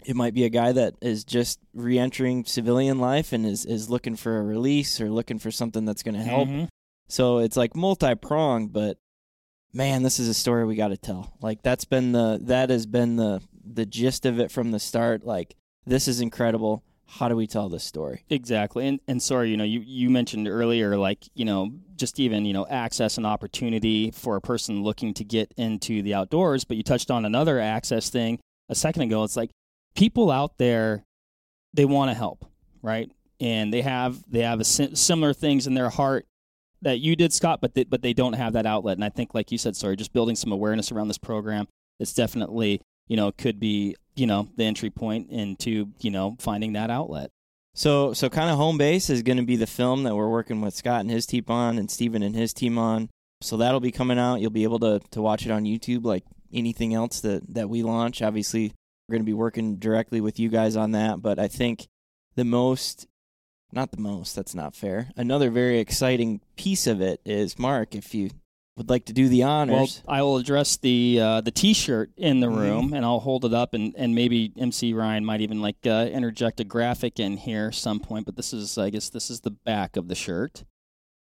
it 0.04 0.16
might 0.16 0.34
be 0.34 0.44
a 0.44 0.48
guy 0.48 0.72
that 0.72 0.94
is 1.00 1.24
just 1.24 1.58
re-entering 1.74 2.44
civilian 2.44 2.98
life 2.98 3.32
and 3.32 3.44
is, 3.46 3.64
is 3.64 3.90
looking 3.90 4.16
for 4.16 4.38
a 4.38 4.42
release 4.42 5.00
or 5.00 5.10
looking 5.10 5.38
for 5.38 5.50
something 5.50 5.84
that's 5.84 6.02
going 6.02 6.14
to 6.14 6.22
help. 6.22 6.48
Mm-hmm. 6.48 6.64
So 7.08 7.38
it's 7.38 7.56
like 7.56 7.74
multi-pronged, 7.76 8.72
but 8.72 8.98
man, 9.72 10.02
this 10.02 10.18
is 10.18 10.28
a 10.28 10.34
story 10.34 10.64
we 10.64 10.74
got 10.76 10.88
to 10.88 10.96
tell. 10.96 11.32
Like 11.40 11.62
that's 11.62 11.84
been 11.84 12.12
the 12.12 12.38
that 12.42 12.70
has 12.70 12.86
been 12.86 13.16
the 13.16 13.42
the 13.64 13.86
gist 13.86 14.26
of 14.26 14.40
it 14.40 14.50
from 14.50 14.70
the 14.70 14.80
start. 14.80 15.24
Like 15.24 15.54
this 15.86 16.08
is 16.08 16.20
incredible. 16.20 16.82
How 17.08 17.28
do 17.28 17.36
we 17.36 17.46
tell 17.46 17.68
this 17.68 17.84
story? 17.84 18.24
Exactly. 18.28 18.88
And 18.88 19.00
and 19.06 19.22
sorry, 19.22 19.50
you 19.50 19.56
know, 19.56 19.64
you 19.64 19.80
you 19.80 20.10
mentioned 20.10 20.48
earlier 20.48 20.96
like, 20.96 21.24
you 21.34 21.44
know, 21.44 21.70
just 21.94 22.18
even, 22.18 22.44
you 22.44 22.52
know, 22.52 22.66
access 22.68 23.16
and 23.16 23.26
opportunity 23.26 24.10
for 24.10 24.36
a 24.36 24.40
person 24.40 24.82
looking 24.82 25.14
to 25.14 25.24
get 25.24 25.52
into 25.56 26.02
the 26.02 26.14
outdoors, 26.14 26.64
but 26.64 26.76
you 26.76 26.82
touched 26.82 27.10
on 27.10 27.24
another 27.24 27.60
access 27.60 28.10
thing 28.10 28.40
a 28.68 28.74
second 28.74 29.02
ago. 29.02 29.22
It's 29.22 29.36
like 29.36 29.50
people 29.96 30.30
out 30.30 30.58
there 30.58 31.04
they 31.74 31.84
want 31.84 32.10
to 32.10 32.14
help, 32.14 32.44
right? 32.82 33.10
And 33.40 33.72
they 33.72 33.82
have 33.82 34.22
they 34.30 34.40
have 34.40 34.60
a 34.60 34.64
similar 34.64 35.32
things 35.32 35.66
in 35.66 35.74
their 35.74 35.90
heart 35.90 36.26
that 36.82 37.00
you 37.00 37.16
did, 37.16 37.32
Scott, 37.32 37.60
but 37.60 37.74
they, 37.74 37.84
but 37.84 38.02
they 38.02 38.12
don't 38.12 38.34
have 38.34 38.52
that 38.54 38.66
outlet. 38.66 38.96
And 38.96 39.04
I 39.04 39.08
think, 39.08 39.34
like 39.34 39.50
you 39.50 39.58
said, 39.58 39.76
sorry, 39.76 39.96
just 39.96 40.12
building 40.12 40.36
some 40.36 40.52
awareness 40.52 40.92
around 40.92 41.08
this 41.08 41.18
program, 41.18 41.66
it's 41.98 42.14
definitely 42.14 42.80
you 43.08 43.16
know 43.16 43.32
could 43.32 43.60
be 43.60 43.94
you 44.14 44.26
know 44.26 44.48
the 44.56 44.64
entry 44.64 44.90
point 44.90 45.30
into 45.30 45.88
you 46.00 46.10
know 46.10 46.36
finding 46.38 46.72
that 46.74 46.90
outlet. 46.90 47.30
So 47.74 48.14
so 48.14 48.30
kind 48.30 48.50
of 48.50 48.56
home 48.56 48.78
base 48.78 49.10
is 49.10 49.22
going 49.22 49.36
to 49.36 49.44
be 49.44 49.56
the 49.56 49.66
film 49.66 50.04
that 50.04 50.14
we're 50.16 50.30
working 50.30 50.60
with 50.62 50.74
Scott 50.74 51.00
and 51.00 51.10
his 51.10 51.26
team 51.26 51.44
on, 51.48 51.78
and 51.78 51.90
Steven 51.90 52.22
and 52.22 52.34
his 52.34 52.54
team 52.54 52.78
on. 52.78 53.10
So 53.42 53.58
that'll 53.58 53.80
be 53.80 53.92
coming 53.92 54.18
out. 54.18 54.40
You'll 54.40 54.50
be 54.50 54.64
able 54.64 54.78
to 54.80 55.00
to 55.10 55.20
watch 55.20 55.44
it 55.44 55.50
on 55.50 55.64
YouTube, 55.64 56.04
like 56.04 56.24
anything 56.52 56.94
else 56.94 57.20
that 57.20 57.42
that 57.54 57.68
we 57.68 57.82
launch. 57.82 58.22
Obviously, 58.22 58.72
going 59.10 59.22
to 59.22 59.26
be 59.26 59.34
working 59.34 59.76
directly 59.76 60.20
with 60.20 60.38
you 60.38 60.48
guys 60.48 60.76
on 60.76 60.92
that. 60.92 61.22
But 61.22 61.38
I 61.38 61.48
think 61.48 61.88
the 62.34 62.44
most, 62.44 63.06
not 63.72 63.90
the 63.90 64.00
most, 64.00 64.34
that's 64.34 64.54
not 64.54 64.74
fair. 64.74 65.10
Another 65.16 65.50
very 65.50 65.78
exciting 65.78 66.40
piece 66.56 66.86
of 66.86 67.00
it 67.00 67.20
is 67.24 67.58
Mark, 67.58 67.94
if 67.94 68.14
you 68.14 68.30
would 68.76 68.90
like 68.90 69.06
to 69.06 69.12
do 69.12 69.28
the 69.28 69.42
honors. 69.42 70.02
Well, 70.06 70.16
I 70.16 70.22
will 70.22 70.36
address 70.36 70.76
the 70.76 71.18
uh, 71.20 71.40
the 71.40 71.50
T-shirt 71.50 72.10
in 72.16 72.40
the 72.40 72.46
mm-hmm. 72.46 72.58
room, 72.58 72.92
and 72.92 73.04
I'll 73.04 73.20
hold 73.20 73.44
it 73.44 73.54
up, 73.54 73.74
and, 73.74 73.94
and 73.96 74.14
maybe 74.14 74.52
MC 74.58 74.92
Ryan 74.92 75.24
might 75.24 75.40
even 75.40 75.62
like 75.62 75.86
uh, 75.86 76.08
interject 76.12 76.60
a 76.60 76.64
graphic 76.64 77.18
in 77.18 77.38
here 77.38 77.72
some 77.72 78.00
point. 78.00 78.26
But 78.26 78.36
this 78.36 78.52
is, 78.52 78.76
I 78.76 78.90
guess, 78.90 79.08
this 79.08 79.30
is 79.30 79.40
the 79.40 79.50
back 79.50 79.96
of 79.96 80.08
the 80.08 80.14
shirt. 80.14 80.64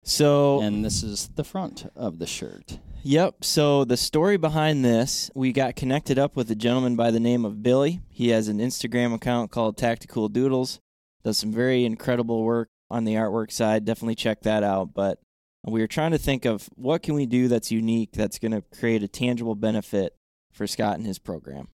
So, 0.06 0.62
and 0.62 0.86
this 0.86 1.02
is 1.02 1.30
the 1.36 1.44
front 1.44 1.92
of 1.96 2.20
the 2.20 2.28
shirt. 2.28 2.78
Yep. 3.02 3.44
So 3.44 3.86
the 3.86 3.98
story 3.98 4.38
behind 4.38 4.86
this, 4.86 5.32
we 5.34 5.52
got 5.52 5.76
connected 5.76 6.20
up 6.20 6.36
with 6.36 6.50
a 6.52 6.56
gentleman 6.56 6.96
by 6.96 7.10
the 7.10 7.20
name 7.20 7.44
of 7.44 7.64
Billy. 7.64 8.02
He 8.10 8.30
has 8.30 8.48
an 8.48 8.60
Instagram 8.60 9.14
account 9.16 9.52
called 9.52 9.78
Tactical 9.78 10.30
Doodles. 10.30 10.80
Does 11.24 11.40
some 11.40 11.52
very 11.52 11.86
incredible 11.86 12.44
work 12.44 12.70
on 12.90 13.04
the 13.04 13.16
artwork 13.16 13.52
side. 13.52 13.84
Definitely 13.84 14.16
check 14.16 14.42
that 14.42 14.64
out. 14.64 14.94
But 14.94 15.20
we 15.66 15.82
were 15.82 15.88
trying 15.88 16.12
to 16.12 16.20
think 16.20 16.46
of 16.46 16.70
what 16.76 17.02
can 17.02 17.16
we 17.16 17.26
do 17.26 17.48
that's 17.48 17.72
unique 17.72 18.12
that's 18.14 18.38
going 18.38 18.52
to 18.52 18.62
create 18.62 19.02
a 19.02 19.08
tangible 19.08 19.56
benefit 19.56 20.16
for 20.52 20.68
Scott 20.68 20.98
and 20.98 21.06
his 21.06 21.18
program. 21.18 21.70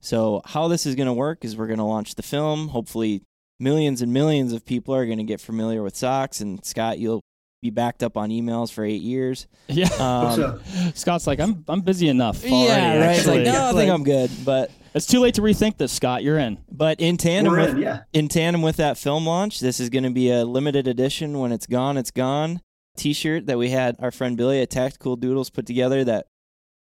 So 0.00 0.42
how 0.44 0.66
this 0.66 0.86
is 0.86 0.96
going 0.96 1.06
to 1.06 1.12
work 1.12 1.44
is 1.44 1.56
we're 1.56 1.68
going 1.68 1.78
to 1.78 1.84
launch 1.84 2.16
the 2.16 2.22
film. 2.22 2.68
Hopefully, 2.68 3.22
millions 3.60 4.02
and 4.02 4.12
millions 4.12 4.52
of 4.52 4.64
people 4.64 4.92
are 4.92 5.06
going 5.06 5.18
to 5.18 5.24
get 5.24 5.40
familiar 5.40 5.84
with 5.84 5.96
SOX. 5.96 6.40
And 6.40 6.64
Scott, 6.64 6.98
you'll 6.98 7.22
be 7.62 7.70
backed 7.70 8.02
up 8.02 8.16
on 8.16 8.30
emails 8.30 8.72
for 8.72 8.84
eight 8.84 9.02
years. 9.02 9.46
Yeah. 9.68 9.88
Um, 9.98 10.60
Scott's 10.94 11.26
like, 11.26 11.40
I'm 11.40 11.64
I'm 11.68 11.82
busy 11.82 12.08
enough. 12.08 12.44
Already, 12.44 12.66
yeah, 12.66 13.06
right. 13.06 13.16
It's 13.18 13.26
like, 13.26 13.42
no, 13.42 13.70
I 13.70 13.72
think 13.72 13.92
I'm 13.92 14.04
good. 14.04 14.30
But 14.44 14.70
it's 14.94 15.06
too 15.06 15.20
late 15.20 15.34
to 15.34 15.42
rethink 15.42 15.76
this, 15.76 15.92
Scott. 15.92 16.22
You're 16.22 16.38
in. 16.38 16.58
But 16.70 17.00
in 17.00 17.16
tandem 17.16 17.52
We're 17.52 17.60
with 17.60 17.70
in, 17.70 17.78
yeah. 17.78 18.02
in 18.12 18.28
tandem 18.28 18.62
with 18.62 18.76
that 18.76 18.98
film 18.98 19.26
launch, 19.26 19.60
this 19.60 19.78
is 19.78 19.90
going 19.90 20.04
to 20.04 20.10
be 20.10 20.30
a 20.30 20.44
limited 20.44 20.88
edition. 20.88 21.38
When 21.38 21.52
it's 21.52 21.66
gone, 21.66 21.96
it's 21.96 22.10
gone. 22.10 22.60
T-shirt 22.96 23.46
that 23.46 23.56
we 23.56 23.70
had 23.70 23.96
our 24.00 24.10
friend 24.10 24.36
Billy 24.36 24.60
at 24.60 24.70
Tactical 24.70 25.16
Doodles 25.16 25.48
put 25.48 25.64
together 25.66 26.02
that 26.04 26.26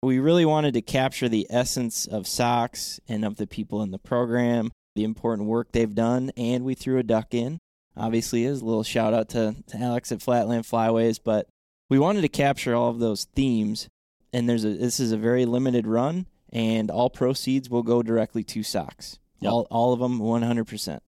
we 0.02 0.20
really 0.20 0.46
wanted 0.46 0.74
to 0.74 0.82
capture 0.82 1.30
the 1.30 1.46
essence 1.50 2.08
of 2.08 2.28
SOX 2.28 3.00
and 3.08 3.24
of 3.24 3.38
the 3.38 3.46
people 3.46 3.84
in 3.84 3.92
the 3.92 4.00
program, 4.00 4.72
the 4.96 5.04
important 5.04 5.48
work 5.48 5.72
they've 5.72 5.94
done, 5.94 6.32
and 6.36 6.66
we 6.66 6.74
threw 6.74 6.98
a 6.98 7.04
duck 7.04 7.34
in 7.34 7.60
obviously 7.96 8.46
is. 8.46 8.62
A 8.62 8.66
little 8.66 8.84
shout 8.84 9.14
out 9.14 9.30
to, 9.30 9.56
to 9.68 9.78
Alex 9.78 10.12
at 10.12 10.22
Flatland 10.22 10.66
Flyways, 10.66 11.20
but 11.24 11.48
we 11.90 12.00
wanted 12.00 12.22
to 12.22 12.30
capture 12.30 12.76
all 12.76 12.90
of 12.90 13.00
those 13.00 13.26
themes. 13.36 13.90
And 14.34 14.48
there's 14.48 14.64
a 14.64 14.70
this 14.70 15.00
is 15.00 15.12
a 15.12 15.18
very 15.18 15.46
limited 15.46 15.86
run, 15.86 16.26
and 16.54 16.90
all 16.90 17.10
proceeds 17.10 17.70
will 17.70 17.84
go 17.84 18.02
directly 18.02 18.44
to 18.46 18.64
SOX. 18.64 19.20
Yep. 19.40 19.52
All 19.52 19.68
all 19.70 19.94
of 19.94 20.00
them, 20.00 20.20
one 20.20 20.42
hundred 20.42 20.68
percent. 20.68 21.04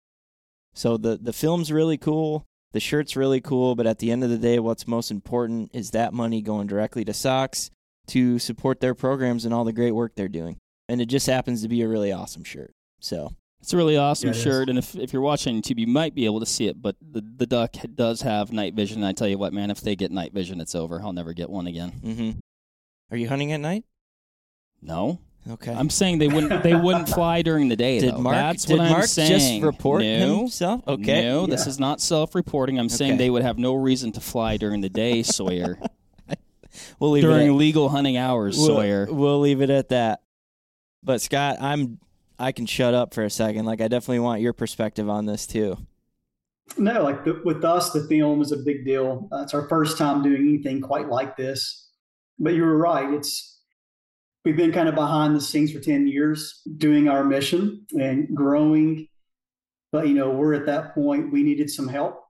So 0.75 0.97
the 0.97 1.17
the 1.17 1.33
film's 1.33 1.71
really 1.71 1.99
cool. 1.99 2.45
The 2.73 2.81
shirt's 2.81 3.17
really 3.17 3.41
cool, 3.41 3.75
but 3.75 3.87
at 3.87 3.99
the 3.99 4.11
end 4.11 4.25
of 4.25 4.31
the 4.31 4.39
day, 4.39 4.59
what's 4.59 4.89
most 4.89 5.11
important 5.11 5.71
is 5.75 5.91
that 5.91 6.15
money 6.15 6.41
going 6.41 6.67
directly 6.67 7.05
to 7.05 7.13
SOX 7.13 7.71
to 8.09 8.39
support 8.39 8.81
their 8.81 8.95
programs 8.95 9.45
and 9.45 9.53
all 9.55 9.65
the 9.65 9.73
great 9.73 9.93
work 9.93 10.15
they're 10.15 10.27
doing. 10.27 10.57
And 10.89 11.01
it 11.01 11.07
just 11.07 11.27
happens 11.27 11.63
to 11.63 11.69
be 11.69 11.83
a 11.83 11.89
really 11.89 12.13
awesome 12.13 12.45
shirt. 12.45 12.73
So 12.99 13.33
It's 13.63 13.73
a 13.73 13.77
really 13.77 13.97
awesome 13.97 14.29
Yeah, 14.29 14.35
it 14.35 14.37
is. 14.39 14.43
shirt, 14.43 14.69
and 14.69 14.77
if, 14.79 14.95
if 14.97 15.13
you're 15.13 15.23
watching 15.23 15.63
YouTube, 15.63 15.79
you 15.79 15.87
might 15.87 16.15
be 16.17 16.25
able 16.25 16.41
to 16.41 16.47
see 16.47 16.67
it. 16.67 16.83
But 16.83 16.97
the 17.01 17.23
the 17.37 17.47
duck 17.47 17.75
does 17.95 18.23
have 18.23 18.53
night 18.53 18.75
vision. 18.75 18.99
And 18.99 19.07
I 19.07 19.13
tell 19.13 19.29
you 19.29 19.39
what, 19.39 19.53
man, 19.53 19.71
if 19.71 19.81
they 19.81 19.95
get 19.97 20.11
night 20.11 20.33
vision, 20.33 20.61
it's 20.61 20.75
over. 20.75 21.01
I'll 21.01 21.13
never 21.13 21.33
get 21.33 21.49
one 21.49 21.67
again. 21.69 21.91
hmm 21.91 22.31
Are 23.11 23.17
you 23.17 23.29
hunting 23.29 23.53
at 23.53 23.61
night? 23.61 23.85
No, 24.83 25.21
Okay. 25.51 25.73
I'm 25.73 25.91
saying 25.91 26.19
they 26.19 26.29
wouldn't 26.29 26.63
they 26.63 26.75
wouldn't 26.75 27.09
fly 27.19 27.43
during 27.43 27.69
the 27.69 27.77
day. 27.77 27.99
did 28.01 28.15
though. 28.15 28.19
Mark 28.19 28.35
That's 28.37 28.65
did 28.65 28.79
what 28.79 28.85
I'm 28.87 28.93
Mark 28.93 29.05
saying. 29.07 29.61
just 29.61 29.63
report 29.65 30.03
no, 30.03 30.39
himself? 30.39 30.83
Okay. 30.87 31.23
No, 31.23 31.47
this 31.47 31.67
is 31.67 31.79
not 31.81 32.01
self-reporting. 32.01 32.79
I'm 32.79 32.89
saying 32.89 33.13
Okay. 33.13 33.19
they 33.19 33.31
would 33.31 33.43
have 33.43 33.59
no 33.59 33.75
reason 33.75 34.13
to 34.13 34.21
fly 34.21 34.57
during 34.57 34.81
the 34.81 34.89
day, 34.89 35.23
Sawyer. 35.25 35.79
We'll 36.99 37.11
leave 37.11 37.23
during 37.25 37.47
it 37.49 37.51
at, 37.51 37.55
legal 37.57 37.89
hunting 37.91 38.17
hours, 38.17 38.57
we'll, 38.57 38.67
Sawyer. 38.69 39.07
we'll 39.11 39.41
leave 39.41 39.61
it 39.63 39.71
at 39.71 39.89
that. 39.91 40.23
But 41.03 41.21
Scott, 41.21 41.59
I'm 41.61 41.99
I 42.43 42.51
can 42.51 42.67
shut 42.67 42.93
up 42.93 43.15
for 43.15 43.23
a 43.23 43.31
second. 43.31 43.67
Like 43.67 43.81
I 43.81 43.87
definitely 43.87 44.19
want 44.19 44.41
your 44.41 44.53
perspective 44.53 45.09
on 45.09 45.27
this 45.27 45.47
too. 45.47 45.79
No, 46.77 47.03
like 47.03 47.25
the, 47.25 47.41
with 47.45 47.65
us, 47.65 47.93
the 47.93 48.05
film 48.09 48.43
is 48.43 48.51
a 48.51 48.57
big 48.57 48.85
deal. 48.85 49.29
Uh, 49.33 49.43
it's 49.43 49.55
our 49.55 49.69
first 49.69 49.97
time 49.97 50.23
doing 50.23 50.41
anything 50.41 50.81
quite 50.81 51.09
like 51.09 51.37
this. 51.37 51.91
But 52.41 52.55
you 52.55 52.63
were 52.63 52.77
right. 52.77 53.15
It's 53.15 53.61
we've 54.45 54.57
been 54.57 54.73
kind 54.73 54.89
of 54.89 54.97
behind 54.97 55.37
the 55.37 55.41
scenes 55.41 55.73
for 55.73 55.79
ten 55.79 56.09
years 56.09 56.63
doing 56.79 57.09
our 57.09 57.23
mission 57.23 57.87
and 57.93 58.35
growing. 58.35 59.07
But 59.93 60.09
you 60.09 60.15
know, 60.15 60.31
we're 60.31 60.55
at 60.55 60.67
that 60.67 60.95
point. 60.95 61.33
We 61.33 61.45
needed 61.45 61.71
some 61.71 61.87
help 61.87 62.25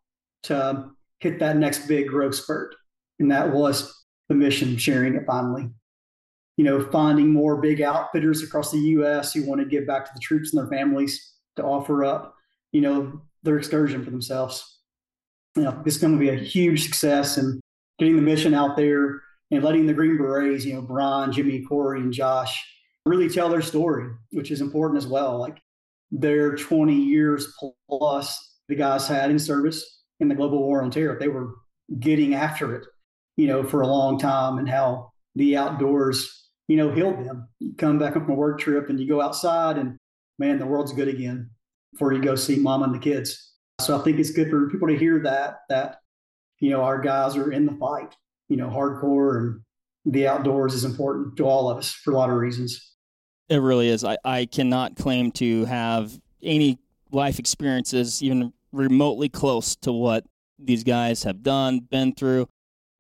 to 0.44 0.90
hit 1.20 1.38
that 1.38 1.56
next 1.56 1.86
big 1.86 2.08
growth 2.08 2.34
spurt, 2.34 2.74
and 3.18 3.30
that 3.30 3.50
was 3.50 4.04
the 4.28 4.34
mission, 4.34 4.76
sharing 4.76 5.14
it 5.14 5.24
finally. 5.26 5.70
You 6.56 6.64
know, 6.64 6.80
finding 6.90 7.32
more 7.32 7.56
big 7.56 7.80
outfitters 7.80 8.42
across 8.42 8.70
the 8.70 8.78
U.S. 8.78 9.32
who 9.32 9.46
want 9.46 9.60
to 9.60 9.66
give 9.66 9.86
back 9.86 10.04
to 10.04 10.10
the 10.14 10.20
troops 10.20 10.52
and 10.52 10.60
their 10.60 10.78
families 10.78 11.32
to 11.56 11.64
offer 11.64 12.04
up, 12.04 12.34
you 12.72 12.80
know, 12.80 13.20
their 13.42 13.58
excursion 13.58 14.04
for 14.04 14.10
themselves. 14.10 14.78
You 15.56 15.62
know, 15.62 15.82
it's 15.86 15.98
going 15.98 16.12
to 16.12 16.18
be 16.18 16.28
a 16.28 16.36
huge 16.36 16.84
success 16.84 17.36
and 17.36 17.60
getting 17.98 18.16
the 18.16 18.22
mission 18.22 18.54
out 18.54 18.76
there 18.76 19.22
and 19.50 19.62
letting 19.62 19.86
the 19.86 19.94
Green 19.94 20.16
Berets, 20.16 20.64
you 20.64 20.74
know, 20.74 20.82
Brian, 20.82 21.32
Jimmy, 21.32 21.62
Corey, 21.62 22.00
and 22.00 22.12
Josh 22.12 22.62
really 23.04 23.28
tell 23.28 23.48
their 23.48 23.62
story, 23.62 24.10
which 24.30 24.50
is 24.50 24.60
important 24.60 24.98
as 24.98 25.06
well. 25.06 25.38
Like 25.38 25.58
their 26.10 26.54
20 26.54 26.94
years 26.94 27.54
plus 27.88 28.58
the 28.68 28.74
guys 28.74 29.06
had 29.06 29.30
in 29.30 29.38
service 29.38 30.02
in 30.20 30.28
the 30.28 30.34
global 30.34 30.58
war 30.58 30.82
on 30.82 30.90
terror, 30.90 31.18
they 31.18 31.28
were 31.28 31.54
getting 31.98 32.34
after 32.34 32.74
it, 32.74 32.86
you 33.36 33.46
know, 33.46 33.62
for 33.62 33.82
a 33.82 33.86
long 33.86 34.18
time 34.18 34.58
and 34.58 34.68
how 34.68 35.10
the 35.34 35.56
outdoors, 35.56 36.41
you 36.68 36.76
know, 36.76 36.90
healed 36.92 37.24
them. 37.24 37.48
You 37.58 37.74
come 37.76 37.98
back 37.98 38.14
from 38.14 38.30
a 38.30 38.34
work 38.34 38.60
trip 38.60 38.88
and 38.88 38.98
you 38.98 39.08
go 39.08 39.20
outside 39.20 39.78
and 39.78 39.98
man, 40.38 40.58
the 40.58 40.66
world's 40.66 40.92
good 40.92 41.08
again 41.08 41.50
before 41.92 42.12
you 42.12 42.22
go 42.22 42.34
see 42.34 42.56
mom 42.56 42.82
and 42.82 42.94
the 42.94 42.98
kids. 42.98 43.52
So 43.80 43.98
I 43.98 44.02
think 44.02 44.18
it's 44.18 44.30
good 44.30 44.50
for 44.50 44.70
people 44.70 44.88
to 44.88 44.96
hear 44.96 45.20
that, 45.20 45.60
that, 45.68 45.96
you 46.58 46.70
know, 46.70 46.82
our 46.82 47.00
guys 47.00 47.36
are 47.36 47.52
in 47.52 47.66
the 47.66 47.72
fight, 47.72 48.14
you 48.48 48.56
know, 48.56 48.68
hardcore 48.68 49.38
and 49.38 49.60
the 50.04 50.26
outdoors 50.26 50.74
is 50.74 50.84
important 50.84 51.36
to 51.36 51.44
all 51.44 51.70
of 51.70 51.78
us 51.78 51.92
for 51.92 52.12
a 52.12 52.16
lot 52.16 52.30
of 52.30 52.36
reasons. 52.36 52.94
It 53.48 53.58
really 53.58 53.88
is. 53.88 54.04
I, 54.04 54.16
I 54.24 54.46
cannot 54.46 54.96
claim 54.96 55.30
to 55.32 55.64
have 55.66 56.18
any 56.42 56.78
life 57.10 57.38
experiences 57.38 58.22
even 58.22 58.52
remotely 58.72 59.28
close 59.28 59.76
to 59.76 59.92
what 59.92 60.24
these 60.58 60.84
guys 60.84 61.24
have 61.24 61.42
done, 61.42 61.80
been 61.80 62.14
through. 62.14 62.48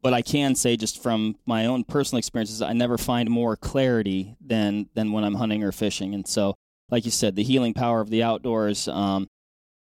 But 0.02 0.12
I 0.12 0.22
can 0.22 0.56
say 0.56 0.76
just 0.76 1.00
from 1.00 1.36
my 1.46 1.66
own 1.66 1.84
personal 1.84 2.18
experiences, 2.18 2.60
I 2.60 2.72
never 2.72 2.98
find 2.98 3.30
more 3.30 3.56
clarity 3.56 4.36
than 4.44 4.88
than 4.94 5.12
when 5.12 5.22
I'm 5.22 5.34
hunting 5.34 5.62
or 5.62 5.70
fishing. 5.70 6.12
And 6.14 6.26
so, 6.26 6.54
like 6.90 7.04
you 7.04 7.12
said, 7.12 7.36
the 7.36 7.44
healing 7.44 7.72
power 7.72 8.00
of 8.00 8.10
the 8.10 8.22
outdoors. 8.22 8.88
Um, 8.88 9.28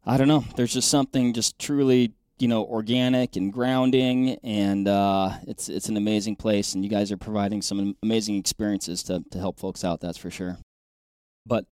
I 0.07 0.17
don't 0.17 0.29
know. 0.29 0.45
There's 0.57 0.73
just 0.73 0.89
something 0.89 1.35
just 1.35 1.59
truly, 1.59 2.15
you 2.39 2.49
know, 2.49 2.65
organic 2.65 3.37
and 3.37 3.53
grounding, 3.53 4.39
and 4.43 4.89
uh, 4.89 5.33
it's 5.47 5.69
it's 5.69 5.91
an 5.91 5.99
amazing 5.99 6.37
place. 6.37 6.75
And 6.75 6.83
you 6.83 6.91
guys 6.91 7.13
are 7.13 7.19
providing 7.19 7.61
some 7.61 7.97
amazing 8.03 8.37
experiences 8.37 9.03
to 9.05 9.23
to 9.33 9.39
help 9.39 9.59
folks 9.59 9.85
out. 9.85 10.01
That's 10.01 10.19
for 10.19 10.31
sure. 10.31 10.57
But 11.45 11.67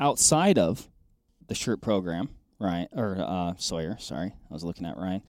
outside 0.00 0.58
of 0.58 0.88
the 1.46 1.54
shirt 1.54 1.80
program, 1.80 2.30
Ryan 2.58 2.88
or 2.92 3.16
uh, 3.20 3.54
Sawyer, 3.58 3.96
sorry, 4.00 4.32
I 4.50 4.52
was 4.52 4.64
looking 4.64 4.86
at 4.86 4.96
Ryan. 4.96 5.22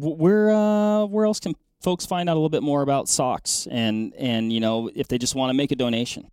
Wh- 0.00 0.18
Where 0.18 0.50
uh, 0.50 1.04
where 1.06 1.26
else 1.26 1.40
can 1.40 1.54
folks 1.80 2.06
find 2.06 2.28
out 2.28 2.34
a 2.34 2.38
little 2.38 2.48
bit 2.48 2.62
more 2.62 2.82
about 2.82 3.08
SOX 3.08 3.66
and 3.70 4.14
and 4.14 4.52
you 4.52 4.60
know 4.60 4.90
if 4.94 5.08
they 5.08 5.18
just 5.18 5.34
want 5.34 5.50
to 5.50 5.54
make 5.54 5.72
a 5.72 5.76
donation? 5.76 6.28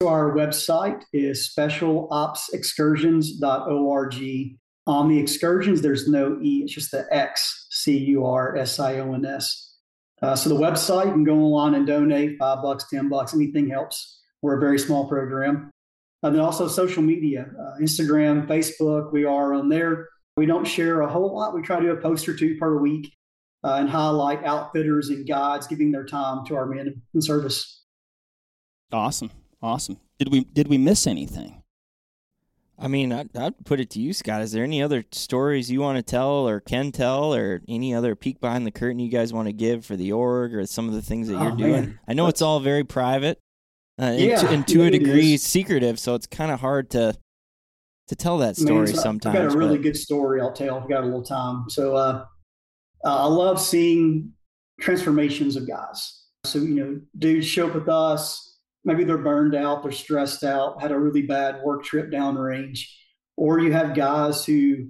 So 0.00 0.08
our 0.08 0.32
website 0.32 1.02
is 1.12 1.52
specialopsexcursions.org. 1.56 4.56
On 4.86 5.08
the 5.08 5.18
excursions, 5.18 5.82
there's 5.82 6.08
no 6.08 6.38
E, 6.40 6.62
it's 6.62 6.72
just 6.72 6.92
the 6.92 7.04
X, 7.10 7.66
C 7.70 7.98
U 7.98 8.24
R 8.24 8.56
S 8.56 8.78
I 8.78 9.00
O 9.00 9.12
N 9.12 9.26
S. 9.26 9.74
Uh, 10.22 10.34
so 10.34 10.48
the 10.48 10.54
website, 10.54 11.06
you 11.06 11.12
can 11.12 11.24
go 11.24 11.36
online 11.36 11.74
and 11.74 11.86
donate 11.86 12.38
five 12.38 12.62
bucks, 12.62 12.86
10 12.90 13.08
bucks, 13.08 13.34
anything 13.34 13.68
helps. 13.68 14.20
We're 14.42 14.56
a 14.56 14.60
very 14.60 14.78
small 14.78 15.08
program. 15.08 15.70
And 16.22 16.34
then 16.34 16.40
also 16.40 16.66
social 16.68 17.02
media, 17.02 17.46
uh, 17.60 17.78
Instagram, 17.80 18.46
Facebook, 18.48 19.12
we 19.12 19.24
are 19.24 19.54
on 19.54 19.68
there. 19.68 20.08
We 20.38 20.46
don't 20.46 20.64
share 20.64 21.00
a 21.02 21.08
whole 21.08 21.34
lot. 21.34 21.54
We 21.54 21.62
try 21.62 21.80
to 21.80 21.86
do 21.86 21.90
a 21.92 21.96
post 21.96 22.28
or 22.28 22.34
two 22.36 22.56
per 22.58 22.78
week 22.78 23.12
uh, 23.64 23.74
and 23.80 23.90
highlight 23.90 24.44
outfitters 24.44 25.08
and 25.10 25.26
guides 25.26 25.66
giving 25.66 25.90
their 25.92 26.04
time 26.06 26.46
to 26.46 26.56
our 26.56 26.64
men 26.66 27.02
in 27.12 27.20
service. 27.20 27.82
Awesome, 28.92 29.30
awesome. 29.60 29.98
Did 30.18 30.30
we 30.32 30.44
did 30.44 30.68
we 30.68 30.78
miss 30.78 31.06
anything? 31.06 31.62
I 32.80 32.86
mean, 32.86 33.12
I'd, 33.12 33.36
I'd 33.36 33.64
put 33.66 33.80
it 33.80 33.90
to 33.90 34.00
you, 34.00 34.12
Scott. 34.12 34.40
Is 34.40 34.52
there 34.52 34.62
any 34.62 34.80
other 34.80 35.04
stories 35.10 35.68
you 35.68 35.80
want 35.80 35.96
to 35.96 36.02
tell 36.02 36.48
or 36.48 36.60
can 36.60 36.92
tell 36.92 37.34
or 37.34 37.60
any 37.68 37.92
other 37.92 38.14
peek 38.14 38.40
behind 38.40 38.64
the 38.64 38.70
curtain 38.70 39.00
you 39.00 39.10
guys 39.10 39.32
want 39.32 39.48
to 39.48 39.52
give 39.52 39.84
for 39.84 39.96
the 39.96 40.12
org 40.12 40.54
or 40.54 40.64
some 40.64 40.86
of 40.86 40.94
the 40.94 41.02
things 41.02 41.26
that 41.26 41.42
you're 41.42 41.52
Oh, 41.52 41.56
doing? 41.56 41.72
man. 41.72 41.98
I 42.06 42.12
know 42.12 42.28
it's 42.28 42.40
all 42.40 42.60
very 42.60 42.84
private 42.84 43.40
uh, 44.00 44.04
and, 44.04 44.20
Yeah, 44.20 44.36
to, 44.42 44.48
and 44.48 44.68
to 44.68 44.78
yeah, 44.78 44.84
a 44.86 44.90
degree 44.92 45.36
secretive, 45.38 45.98
so 45.98 46.14
it's 46.14 46.28
kind 46.28 46.52
of 46.52 46.60
hard 46.60 46.88
to 46.90 47.14
to 48.08 48.16
tell 48.16 48.38
that 48.38 48.56
story 48.56 48.88
so 48.88 49.00
sometimes. 49.00 49.36
I've 49.36 49.48
got 49.48 49.54
a 49.54 49.58
really 49.58 49.76
but- 49.76 49.84
good 49.84 49.96
story 49.96 50.40
I'll 50.40 50.52
tell. 50.52 50.78
I've 50.80 50.88
got 50.88 51.02
a 51.02 51.06
little 51.06 51.22
time. 51.22 51.68
So 51.68 51.94
uh, 51.96 52.24
uh, 53.04 53.24
I 53.24 53.26
love 53.26 53.60
seeing 53.60 54.32
transformations 54.80 55.56
of 55.56 55.68
guys. 55.68 56.24
So, 56.44 56.58
you 56.58 56.74
know, 56.74 57.00
dudes 57.18 57.46
show 57.46 57.68
up 57.68 57.74
with 57.74 57.88
us. 57.88 58.56
Maybe 58.84 59.04
they're 59.04 59.18
burned 59.18 59.54
out, 59.54 59.82
they're 59.82 59.92
stressed 59.92 60.44
out, 60.44 60.80
had 60.80 60.92
a 60.92 60.98
really 60.98 61.22
bad 61.22 61.60
work 61.62 61.84
trip 61.84 62.10
downrange. 62.10 62.80
Or 63.36 63.58
you 63.58 63.72
have 63.72 63.94
guys 63.94 64.44
who 64.44 64.88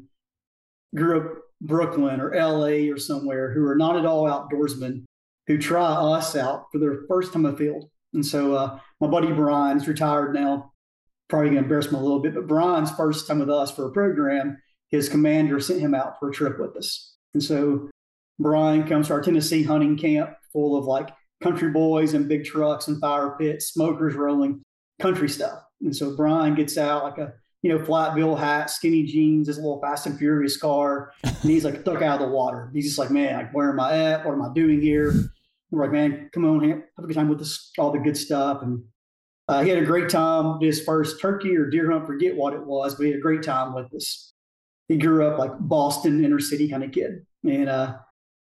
grew 0.94 1.20
up 1.20 1.38
Brooklyn 1.60 2.20
or 2.20 2.34
LA 2.34 2.92
or 2.92 2.98
somewhere 2.98 3.52
who 3.52 3.66
are 3.66 3.76
not 3.76 3.96
at 3.96 4.06
all 4.06 4.24
outdoorsmen 4.24 5.04
who 5.46 5.58
try 5.58 5.82
us 5.82 6.36
out 6.36 6.66
for 6.70 6.78
their 6.78 7.00
first 7.08 7.32
time 7.32 7.46
afield. 7.46 7.90
And 8.14 8.24
so 8.24 8.54
uh, 8.54 8.78
my 9.00 9.08
buddy 9.08 9.32
Brian's 9.32 9.88
retired 9.88 10.34
now, 10.34 10.72
probably 11.28 11.48
going 11.48 11.56
to 11.58 11.62
embarrass 11.62 11.86
him 11.86 11.94
a 11.94 12.02
little 12.02 12.20
bit, 12.20 12.34
but 12.34 12.46
Brian's 12.46 12.90
first 12.92 13.26
time 13.26 13.38
with 13.38 13.50
us 13.50 13.70
for 13.70 13.86
a 13.86 13.92
program, 13.92 14.58
his 14.88 15.08
commander 15.08 15.60
sent 15.60 15.80
him 15.80 15.94
out 15.94 16.18
for 16.18 16.30
a 16.30 16.32
trip 16.32 16.58
with 16.58 16.76
us. 16.76 17.14
And 17.34 17.42
so 17.42 17.90
Brian 18.38 18.86
comes 18.86 19.08
to 19.08 19.14
our 19.14 19.20
Tennessee 19.20 19.62
hunting 19.62 19.96
camp 19.96 20.30
full 20.52 20.76
of 20.76 20.86
like 20.86 21.10
country 21.42 21.70
boys 21.70 22.14
and 22.14 22.28
big 22.28 22.44
trucks 22.44 22.88
and 22.88 23.00
fire 23.00 23.36
pits, 23.38 23.66
smokers 23.66 24.14
rolling, 24.14 24.62
country 25.00 25.28
stuff. 25.28 25.60
And 25.82 25.94
so 25.94 26.16
Brian 26.16 26.54
gets 26.54 26.78
out 26.78 27.04
like 27.04 27.18
a 27.18 27.34
you 27.62 27.70
know 27.70 27.84
flat 27.84 28.14
bill 28.14 28.36
hat, 28.36 28.70
skinny 28.70 29.04
jeans, 29.04 29.48
his 29.48 29.56
little 29.56 29.80
Fast 29.80 30.06
and 30.06 30.18
Furious 30.18 30.56
car, 30.56 31.12
and 31.22 31.36
he's 31.42 31.64
like 31.64 31.80
stuck 31.80 32.02
out 32.02 32.20
of 32.20 32.28
the 32.28 32.34
water. 32.34 32.70
He's 32.72 32.86
just 32.86 32.98
like, 32.98 33.10
man, 33.10 33.36
like 33.36 33.54
where 33.54 33.70
am 33.70 33.80
I 33.80 33.96
at? 33.96 34.24
What 34.24 34.32
am 34.32 34.42
I 34.42 34.52
doing 34.54 34.80
here? 34.80 35.12
We're 35.70 35.82
like, 35.82 35.92
man, 35.92 36.30
come 36.32 36.46
on, 36.46 36.66
have 36.68 36.80
a 36.98 37.02
good 37.06 37.14
time 37.14 37.28
with 37.28 37.40
this, 37.40 37.72
all 37.76 37.92
the 37.92 37.98
good 37.98 38.16
stuff. 38.16 38.62
And 38.62 38.84
uh, 39.48 39.62
he 39.62 39.70
had 39.70 39.78
a 39.78 39.86
great 39.86 40.08
time. 40.08 40.60
His 40.60 40.82
first 40.82 41.20
turkey 41.20 41.56
or 41.56 41.70
deer 41.70 41.90
hunt, 41.90 42.06
forget 42.06 42.36
what 42.36 42.52
it 42.52 42.64
was, 42.64 42.94
but 42.94 43.04
he 43.04 43.10
had 43.10 43.18
a 43.18 43.22
great 43.22 43.42
time 43.42 43.74
with 43.74 43.92
us. 43.94 44.32
He 44.88 44.96
grew 44.96 45.26
up 45.26 45.38
like 45.38 45.52
Boston 45.58 46.24
inner 46.24 46.40
city 46.40 46.68
kind 46.68 46.84
of 46.84 46.92
kid, 46.92 47.26
and 47.44 47.68
uh, 47.68 47.96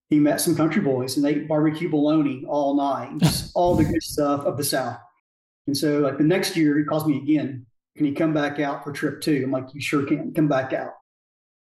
he 0.10 0.20
met 0.20 0.42
some 0.42 0.56
country 0.56 0.82
boys 0.82 1.16
and 1.16 1.26
they 1.26 1.32
ate 1.32 1.48
barbecue 1.48 1.89
bologna 1.89 2.44
all 2.48 2.76
night, 2.76 3.18
just 3.18 3.52
all 3.56 3.76
the 3.76 3.84
good 3.84 4.04
stuff 4.04 4.46
of 4.46 4.58
the 4.58 4.63
South. 4.63 4.98
And 5.68 5.76
so, 5.76 6.00
like 6.00 6.18
the 6.18 6.24
next 6.24 6.56
year, 6.56 6.78
he 6.78 6.84
calls 6.84 7.06
me 7.06 7.18
again. 7.18 7.66
Can 7.96 8.06
he 8.06 8.12
come 8.12 8.34
back 8.34 8.60
out 8.60 8.84
for 8.84 8.92
trip 8.92 9.22
two? 9.22 9.42
I'm 9.44 9.52
like, 9.52 9.74
you 9.74 9.82
sure 9.82 10.06
can. 10.06 10.34
Come 10.34 10.48
back 10.48 10.74
out. 10.74 10.92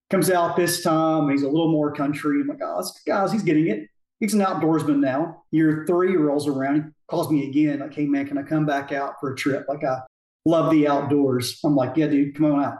Comes 0.09 0.29
out 0.29 0.55
this 0.55 0.83
time. 0.83 1.29
He's 1.29 1.43
a 1.43 1.49
little 1.49 1.71
more 1.71 1.93
country. 1.93 2.41
I'm 2.41 2.47
like, 2.47 2.59
oh, 2.63 2.83
guys, 3.07 3.31
he's 3.31 3.43
getting 3.43 3.67
it. 3.67 3.87
He's 4.19 4.33
an 4.33 4.41
outdoorsman 4.41 4.99
now. 4.99 5.43
Year 5.51 5.83
three 5.87 6.15
rolls 6.15 6.47
around. 6.47 6.93
Calls 7.11 7.29
me 7.29 7.45
again. 7.45 7.79
Like, 7.79 7.93
hey, 7.93 8.05
man, 8.05 8.25
can 8.25 8.37
I 8.37 8.43
come 8.43 8.65
back 8.65 8.93
out 8.93 9.15
for 9.19 9.33
a 9.33 9.35
trip? 9.35 9.65
Like, 9.67 9.83
I 9.83 9.99
love 10.45 10.71
the 10.71 10.87
outdoors. 10.87 11.59
I'm 11.65 11.75
like, 11.75 11.97
yeah, 11.97 12.07
dude, 12.07 12.33
come 12.37 12.53
on 12.53 12.63
out. 12.63 12.77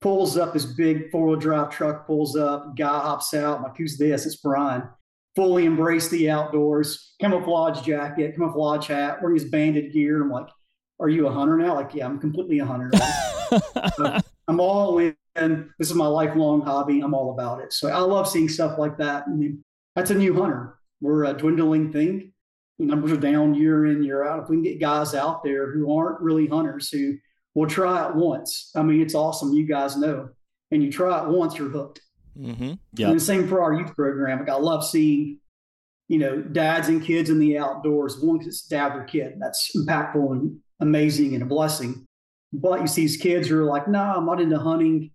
Pulls 0.00 0.36
up 0.36 0.52
this 0.52 0.64
big 0.64 1.12
four 1.12 1.28
wheel 1.28 1.36
drive 1.36 1.70
truck, 1.70 2.08
pulls 2.08 2.36
up. 2.36 2.76
Guy 2.76 2.86
hops 2.86 3.34
out. 3.34 3.58
I'm 3.58 3.62
like, 3.62 3.76
who's 3.76 3.98
this? 3.98 4.26
It's 4.26 4.34
Brian. 4.34 4.82
Fully 5.36 5.64
embrace 5.64 6.08
the 6.08 6.28
outdoors. 6.28 7.14
Camouflage 7.20 7.82
jacket, 7.82 8.34
camouflage 8.34 8.88
hat, 8.88 9.22
wearing 9.22 9.36
his 9.36 9.48
banded 9.48 9.92
gear. 9.92 10.22
I'm 10.22 10.30
like, 10.32 10.48
are 10.98 11.08
you 11.08 11.28
a 11.28 11.32
hunter 11.32 11.56
now? 11.56 11.76
Like, 11.76 11.94
yeah, 11.94 12.06
I'm 12.06 12.18
completely 12.18 12.58
a 12.58 12.66
hunter. 12.66 12.90
I'm 14.48 14.58
all 14.58 14.98
in. 14.98 15.14
This 15.36 15.88
is 15.88 15.94
my 15.94 16.08
lifelong 16.08 16.62
hobby. 16.62 17.00
I'm 17.00 17.14
all 17.14 17.30
about 17.30 17.60
it. 17.60 17.72
So 17.72 17.86
I 17.90 17.98
love 17.98 18.28
seeing 18.28 18.48
stuff 18.48 18.76
like 18.76 18.98
that. 18.98 19.22
I 19.28 19.30
mean, 19.30 19.62
that's 19.94 20.10
a 20.10 20.16
new 20.16 20.34
hunter. 20.34 20.80
We're 21.00 21.26
a 21.26 21.32
dwindling 21.32 21.92
thing. 21.92 22.32
Numbers 22.78 23.12
are 23.12 23.16
down 23.16 23.54
year 23.54 23.86
in, 23.86 24.02
year 24.02 24.24
out. 24.24 24.42
If 24.42 24.48
we 24.48 24.56
can 24.56 24.62
get 24.62 24.80
guys 24.80 25.14
out 25.14 25.42
there 25.42 25.72
who 25.72 25.96
aren't 25.96 26.20
really 26.20 26.46
hunters 26.46 26.90
who 26.90 27.16
will 27.54 27.66
try 27.66 28.08
it 28.08 28.14
once, 28.14 28.70
I 28.74 28.82
mean, 28.82 29.00
it's 29.00 29.14
awesome. 29.14 29.52
You 29.52 29.66
guys 29.66 29.96
know. 29.96 30.30
And 30.70 30.82
you 30.82 30.90
try 30.90 31.22
it 31.22 31.28
once, 31.28 31.56
you're 31.56 31.70
hooked. 31.70 32.00
Mm-hmm. 32.38 32.74
Yeah. 32.94 33.08
And 33.08 33.16
the 33.16 33.24
same 33.24 33.48
for 33.48 33.62
our 33.62 33.72
youth 33.72 33.94
program. 33.94 34.40
Like 34.40 34.48
I 34.48 34.56
love 34.56 34.84
seeing, 34.84 35.38
you 36.08 36.18
know, 36.18 36.42
dads 36.42 36.88
and 36.88 37.02
kids 37.02 37.30
in 37.30 37.38
the 37.38 37.56
outdoors. 37.58 38.20
One, 38.20 38.38
because 38.38 38.54
it's 38.54 38.66
dad 38.66 38.96
or 38.96 39.04
kid. 39.04 39.34
That's 39.38 39.70
impactful 39.76 40.32
and 40.32 40.58
amazing 40.80 41.34
and 41.34 41.42
a 41.42 41.46
blessing. 41.46 42.04
But 42.52 42.80
you 42.80 42.86
see 42.86 43.02
these 43.02 43.16
kids 43.16 43.48
who 43.48 43.60
are 43.60 43.64
like, 43.64 43.88
no, 43.88 44.04
nah, 44.04 44.16
I'm 44.16 44.26
not 44.26 44.40
into 44.40 44.58
hunting. 44.58 45.12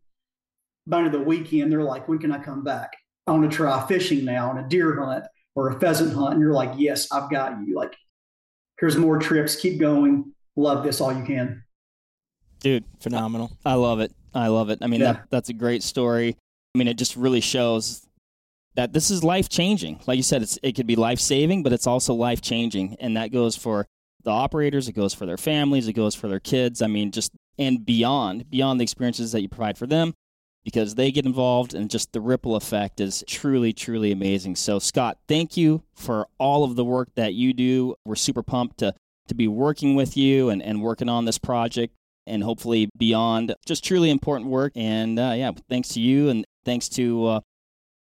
By 0.88 1.08
the 1.10 1.20
weekend, 1.20 1.72
they're 1.72 1.84
like, 1.84 2.08
when 2.08 2.18
can 2.18 2.32
I 2.32 2.40
come 2.40 2.64
back? 2.64 2.92
I 3.28 3.32
want 3.32 3.50
to 3.50 3.56
try 3.56 3.86
fishing 3.88 4.26
now 4.26 4.50
on 4.50 4.58
a 4.58 4.68
deer 4.68 5.00
hunt 5.00 5.26
or 5.56 5.70
a 5.70 5.80
pheasant 5.80 6.14
hunt. 6.14 6.34
And 6.34 6.42
you're 6.42 6.54
like, 6.54 6.72
yes, 6.78 7.12
I've 7.12 7.30
got 7.30 7.56
you. 7.66 7.76
Like, 7.76 7.96
here's 8.80 8.98
more 8.98 9.20
trips. 9.20 9.56
Keep 9.56 9.80
going. 9.80 10.34
Love 10.56 10.84
this 10.84 11.02
all 11.02 11.14
you 11.14 11.24
can. 11.24 11.64
Dude, 12.60 12.86
phenomenal. 13.00 13.52
I 13.66 13.74
love 13.76 14.00
it. 14.00 14.12
I 14.34 14.48
love 14.48 14.70
it. 14.70 14.80
I 14.82 14.88
mean, 14.88 15.02
yeah. 15.02 15.14
that, 15.14 15.24
that's 15.30 15.50
a 15.50 15.54
great 15.54 15.84
story. 15.84 16.38
I 16.74 16.78
mean, 16.78 16.88
it 16.88 16.98
just 16.98 17.16
really 17.16 17.42
shows 17.42 18.06
that 18.76 18.94
this 18.94 19.12
is 19.12 19.24
life 19.24 19.50
changing. 19.50 20.00
Like 20.08 20.18
you 20.18 20.24
said, 20.24 20.42
it's 20.42 20.58
it 20.64 20.74
could 20.74 20.88
be 20.88 20.96
life 20.96 21.20
saving, 21.20 21.64
but 21.64 21.74
it's 21.74 21.88
also 21.88 22.14
life 22.14 22.42
changing, 22.42 22.96
and 23.00 23.18
that 23.18 23.32
goes 23.32 23.56
for 23.56 23.88
the 24.24 24.32
operators, 24.32 24.88
it 24.88 24.94
goes 24.94 25.14
for 25.14 25.26
their 25.26 25.38
families, 25.38 25.88
it 25.88 25.94
goes 25.94 26.16
for 26.16 26.28
their 26.28 26.40
kids. 26.40 26.82
I 26.82 26.88
mean, 26.88 27.12
just 27.12 27.32
and 27.58 27.86
beyond, 27.86 28.50
beyond 28.50 28.80
the 28.80 28.84
experiences 28.84 29.32
that 29.32 29.42
you 29.42 29.50
provide 29.50 29.78
for 29.78 29.88
them, 29.88 30.14
because 30.64 30.96
they 30.96 31.12
get 31.12 31.26
involved, 31.26 31.74
and 31.74 31.90
just 31.90 32.14
the 32.14 32.22
ripple 32.22 32.56
effect 32.56 33.00
is 33.00 33.24
truly, 33.28 33.74
truly 33.74 34.12
amazing. 34.12 34.56
So, 34.56 34.80
Scott, 34.80 35.18
thank 35.28 35.58
you 35.58 35.84
for 35.94 36.28
all 36.38 36.64
of 36.64 36.76
the 36.76 36.86
work 36.86 37.10
that 37.16 37.34
you 37.34 37.54
do. 37.54 37.96
We're 38.06 38.16
super 38.16 38.44
pumped 38.44 38.80
to 38.80 38.94
to 39.28 39.36
be 39.36 39.48
working 39.48 39.96
with 39.96 40.18
you 40.18 40.50
and, 40.50 40.62
and 40.62 40.82
working 40.82 41.08
on 41.08 41.26
this 41.26 41.38
project 41.38 41.96
and 42.28 42.44
hopefully 42.44 42.90
beyond 42.98 43.56
just 43.66 43.84
truly 43.84 44.10
important 44.10 44.50
work. 44.50 44.74
And 44.76 45.18
uh, 45.18 45.34
yeah, 45.36 45.52
thanks 45.70 45.90
to 45.90 46.02
you 46.02 46.30
and 46.30 46.46
thanks 46.66 46.90
to 46.90 47.26
uh, 47.26 47.40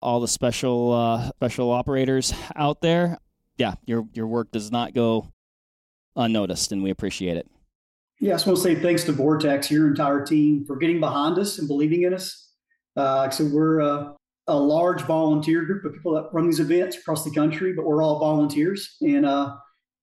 all 0.01 0.19
the 0.19 0.27
special 0.27 0.93
uh, 0.93 1.29
special 1.31 1.71
operators 1.71 2.33
out 2.55 2.81
there. 2.81 3.17
Yeah, 3.57 3.73
your 3.85 4.07
your 4.13 4.27
work 4.27 4.51
does 4.51 4.71
not 4.71 4.93
go 4.93 5.31
unnoticed, 6.15 6.71
and 6.71 6.83
we 6.83 6.89
appreciate 6.89 7.37
it. 7.37 7.47
Yeah, 8.19 8.33
I 8.33 8.35
just 8.35 8.47
want 8.47 8.57
to 8.57 8.63
say 8.63 8.75
thanks 8.75 9.05
to 9.05 9.13
Vortex, 9.13 9.71
your 9.71 9.87
entire 9.87 10.25
team, 10.25 10.65
for 10.65 10.75
getting 10.75 10.99
behind 10.99 11.37
us 11.37 11.57
and 11.57 11.67
believing 11.69 12.03
in 12.03 12.13
us. 12.13 12.51
Uh, 12.97 13.29
said, 13.29 13.51
we're 13.51 13.79
a, 13.79 14.13
a, 14.47 14.57
large 14.57 15.03
volunteer 15.03 15.63
group 15.63 15.85
of 15.85 15.93
people 15.93 16.13
that 16.15 16.27
run 16.33 16.45
these 16.45 16.59
events 16.59 16.97
across 16.97 17.23
the 17.23 17.31
country, 17.31 17.71
but 17.71 17.85
we're 17.85 18.03
all 18.03 18.19
volunteers. 18.19 18.97
And 18.99 19.25
uh, 19.25 19.55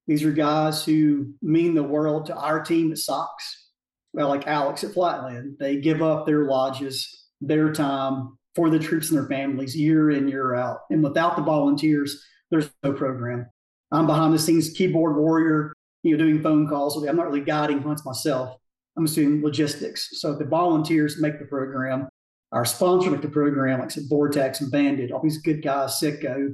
these 0.07 0.24
are 0.24 0.33
guys 0.33 0.83
who 0.83 1.35
mean 1.42 1.74
the 1.74 1.83
world 1.83 2.26
to 2.26 2.37
our 2.37 2.62
team 2.62 2.90
at 2.90 2.98
SOX. 2.98 3.68
Well, 4.14 4.29
like 4.29 4.46
Alex 4.46 4.83
at 4.83 4.94
Flatland, 4.94 5.57
they 5.61 5.76
give 5.76 6.00
up 6.00 6.24
their 6.24 6.46
lodges, 6.46 7.26
their 7.42 7.70
time 7.70 8.38
for 8.55 8.70
the 8.70 8.79
troops 8.79 9.11
and 9.11 9.18
their 9.18 9.29
families 9.29 9.76
year 9.76 10.11
in, 10.11 10.26
year 10.26 10.55
out. 10.55 10.79
And 10.88 11.02
without 11.02 11.37
the 11.37 11.42
volunteers, 11.42 12.24
there's 12.50 12.70
no 12.83 12.94
program. 12.94 13.46
I'm 13.92 14.07
behind 14.07 14.33
the 14.33 14.38
scenes 14.38 14.70
keyboard 14.70 15.16
warrior, 15.16 15.74
you 16.02 16.16
know, 16.16 16.24
doing 16.24 16.42
phone 16.42 16.68
calls. 16.68 16.96
I'm 17.02 17.16
not 17.16 17.26
really 17.26 17.40
guiding 17.40 17.82
hunts 17.82 18.04
myself. 18.04 18.56
I'm 18.96 19.04
doing 19.06 19.42
logistics. 19.42 20.20
So 20.20 20.35
the 20.35 20.44
volunteers 20.44 21.20
make 21.20 21.38
the 21.38 21.44
program. 21.44 22.09
Our 22.52 22.64
sponsor 22.64 23.11
make 23.11 23.22
the 23.22 23.28
program, 23.28 23.80
like 23.80 23.87
I 23.87 23.90
said, 23.90 24.04
Vortex 24.09 24.61
and 24.61 24.70
Banded, 24.70 25.12
all 25.12 25.20
these 25.20 25.38
good 25.38 25.62
guys, 25.62 25.98
Sitka, 25.98 26.50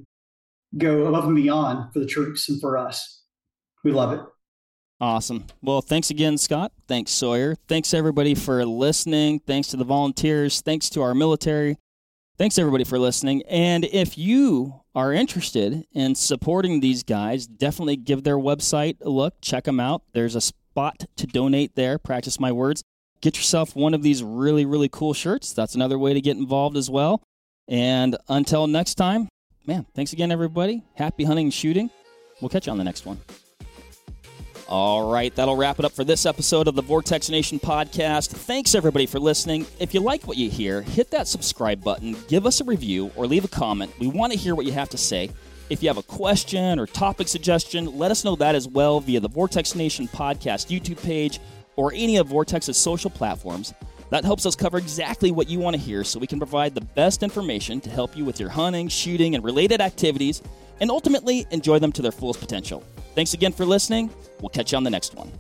go 0.79 1.07
above 1.07 1.27
and 1.27 1.37
beyond 1.37 1.93
for 1.93 2.01
the 2.01 2.07
troops 2.07 2.49
and 2.49 2.61
for 2.61 2.79
us. 2.79 3.23
We 3.85 3.93
love 3.93 4.13
it. 4.13 4.21
Awesome. 5.01 5.47
Well, 5.61 5.83
thanks 5.83 6.11
again, 6.11 6.39
Scott. 6.39 6.73
Thanks, 6.87 7.11
Sawyer. 7.11 7.57
Thanks, 7.67 7.93
everybody, 7.93 8.35
for 8.35 8.65
listening. 8.65 9.41
Thanks 9.41 9.69
to 9.69 9.77
the 9.77 9.85
volunteers. 9.85 10.61
Thanks 10.61 10.89
to 10.91 11.03
our 11.03 11.15
military. 11.15 11.77
Thanks, 12.39 12.57
everybody, 12.57 12.85
for 12.85 12.99
listening. 12.99 13.43
And 13.49 13.85
if 13.85 14.17
you 14.17 14.82
are 14.95 15.13
interested 15.13 15.87
in 15.93 16.15
supporting 16.15 16.81
these 16.81 17.03
guys, 17.03 17.47
definitely 17.47 17.97
give 17.97 18.25
their 18.25 18.39
website 18.39 18.97
a 19.01 19.09
look. 19.09 19.35
Check 19.41 19.65
them 19.65 19.81
out. 19.81 20.03
There's 20.13 20.35
a 20.35 20.41
spot 20.41 21.07
to 21.17 21.27
donate 21.27 21.75
there. 21.75 21.99
Practice 21.99 22.39
my 22.39 22.53
words. 22.53 22.83
Get 23.21 23.37
yourself 23.37 23.77
one 23.77 23.95
of 23.95 24.03
these 24.03 24.23
really, 24.23 24.65
really 24.65 24.89
cool 24.89 25.15
shirts. 25.15 25.53
That's 25.53 25.75
another 25.75 25.99
way 25.99 26.13
to 26.13 26.21
get 26.21 26.37
involved 26.37 26.77
as 26.77 26.91
well. 26.91 27.23
And 27.69 28.17
until 28.29 28.67
next 28.67 28.97
time, 28.97 29.29
man, 29.67 29.87
thanks 29.95 30.13
again, 30.13 30.33
everybody. 30.33 30.83
Happy 30.95 31.25
hunting 31.25 31.47
and 31.47 31.55
shooting. 31.55 31.91
We'll 32.41 32.49
catch 32.49 32.67
you 32.67 32.73
on 32.73 32.79
the 32.79 32.85
next 32.85 33.07
one. 33.07 33.21
All 34.73 35.13
right, 35.13 35.35
that'll 35.35 35.55
wrap 35.55 35.79
it 35.81 35.85
up 35.85 35.93
for 35.93 36.03
this 36.03 36.25
episode 36.25 36.67
of 36.67 36.75
the 36.75 36.81
Vortex 36.81 37.29
Nation 37.29 37.61
podcast. 37.61 38.31
Thanks 38.31 38.75
everybody 38.75 39.05
for 39.05 39.21
listening. 39.21 39.67
If 39.79 39.93
you 39.93 40.01
like 40.01 40.27
what 40.27 40.39
you 40.39 40.49
hear, 40.49 40.81
hit 40.81 41.11
that 41.11 41.29
subscribe 41.29 41.85
button, 41.85 42.17
give 42.27 42.47
us 42.47 42.63
a 42.63 42.65
review, 42.65 43.11
or 43.15 43.27
leave 43.27 43.45
a 43.45 43.49
comment. 43.49 43.93
We 44.01 44.07
want 44.07 44.33
to 44.33 44.39
hear 44.39 44.55
what 44.55 44.65
you 44.65 44.73
have 44.73 44.89
to 44.89 44.97
say. 44.97 45.29
If 45.69 45.83
you 45.83 45.91
have 45.91 45.99
a 45.99 46.03
question 46.03 46.79
or 46.79 46.87
topic 46.87 47.29
suggestion, 47.29 47.99
let 47.99 48.11
us 48.11 48.25
know 48.25 48.35
that 48.37 48.55
as 48.55 48.67
well 48.67 48.99
via 48.99 49.21
the 49.21 49.29
Vortex 49.29 49.75
Nation 49.75 50.09
podcast 50.09 50.75
YouTube 50.75 51.03
page 51.03 51.39
or 51.77 51.93
any 51.95 52.17
of 52.17 52.29
Vortex's 52.29 52.79
social 52.79 53.11
platforms. 53.11 53.75
That 54.09 54.25
helps 54.25 54.47
us 54.47 54.57
cover 54.57 54.79
exactly 54.79 55.33
what 55.33 55.51
you 55.51 55.59
want 55.59 55.77
to 55.77 55.83
hear 55.83 56.03
so 56.03 56.19
we 56.19 56.27
can 56.27 56.39
provide 56.39 56.75
the 56.75 56.81
best 56.81 57.23
information 57.23 57.79
to 57.83 57.91
help 57.91 58.17
you 58.17 58.25
with 58.25 58.41
your 58.41 58.49
hunting, 58.49 58.89
shooting, 58.89 59.35
and 59.35 59.45
related 59.45 59.83
activities 59.83 60.41
and 60.81 60.91
ultimately 60.91 61.47
enjoy 61.51 61.79
them 61.79 61.93
to 61.93 62.03
their 62.03 62.13
fullest 62.13 62.41
potential. 62.41 62.83
Thanks 63.15 63.35
again 63.35 63.53
for 63.53 63.65
listening. 63.65 64.11
We'll 64.41 64.49
catch 64.49 64.73
you 64.73 64.77
on 64.77 64.85
the 64.85 64.91
next 64.91 65.15
one. 65.15 65.31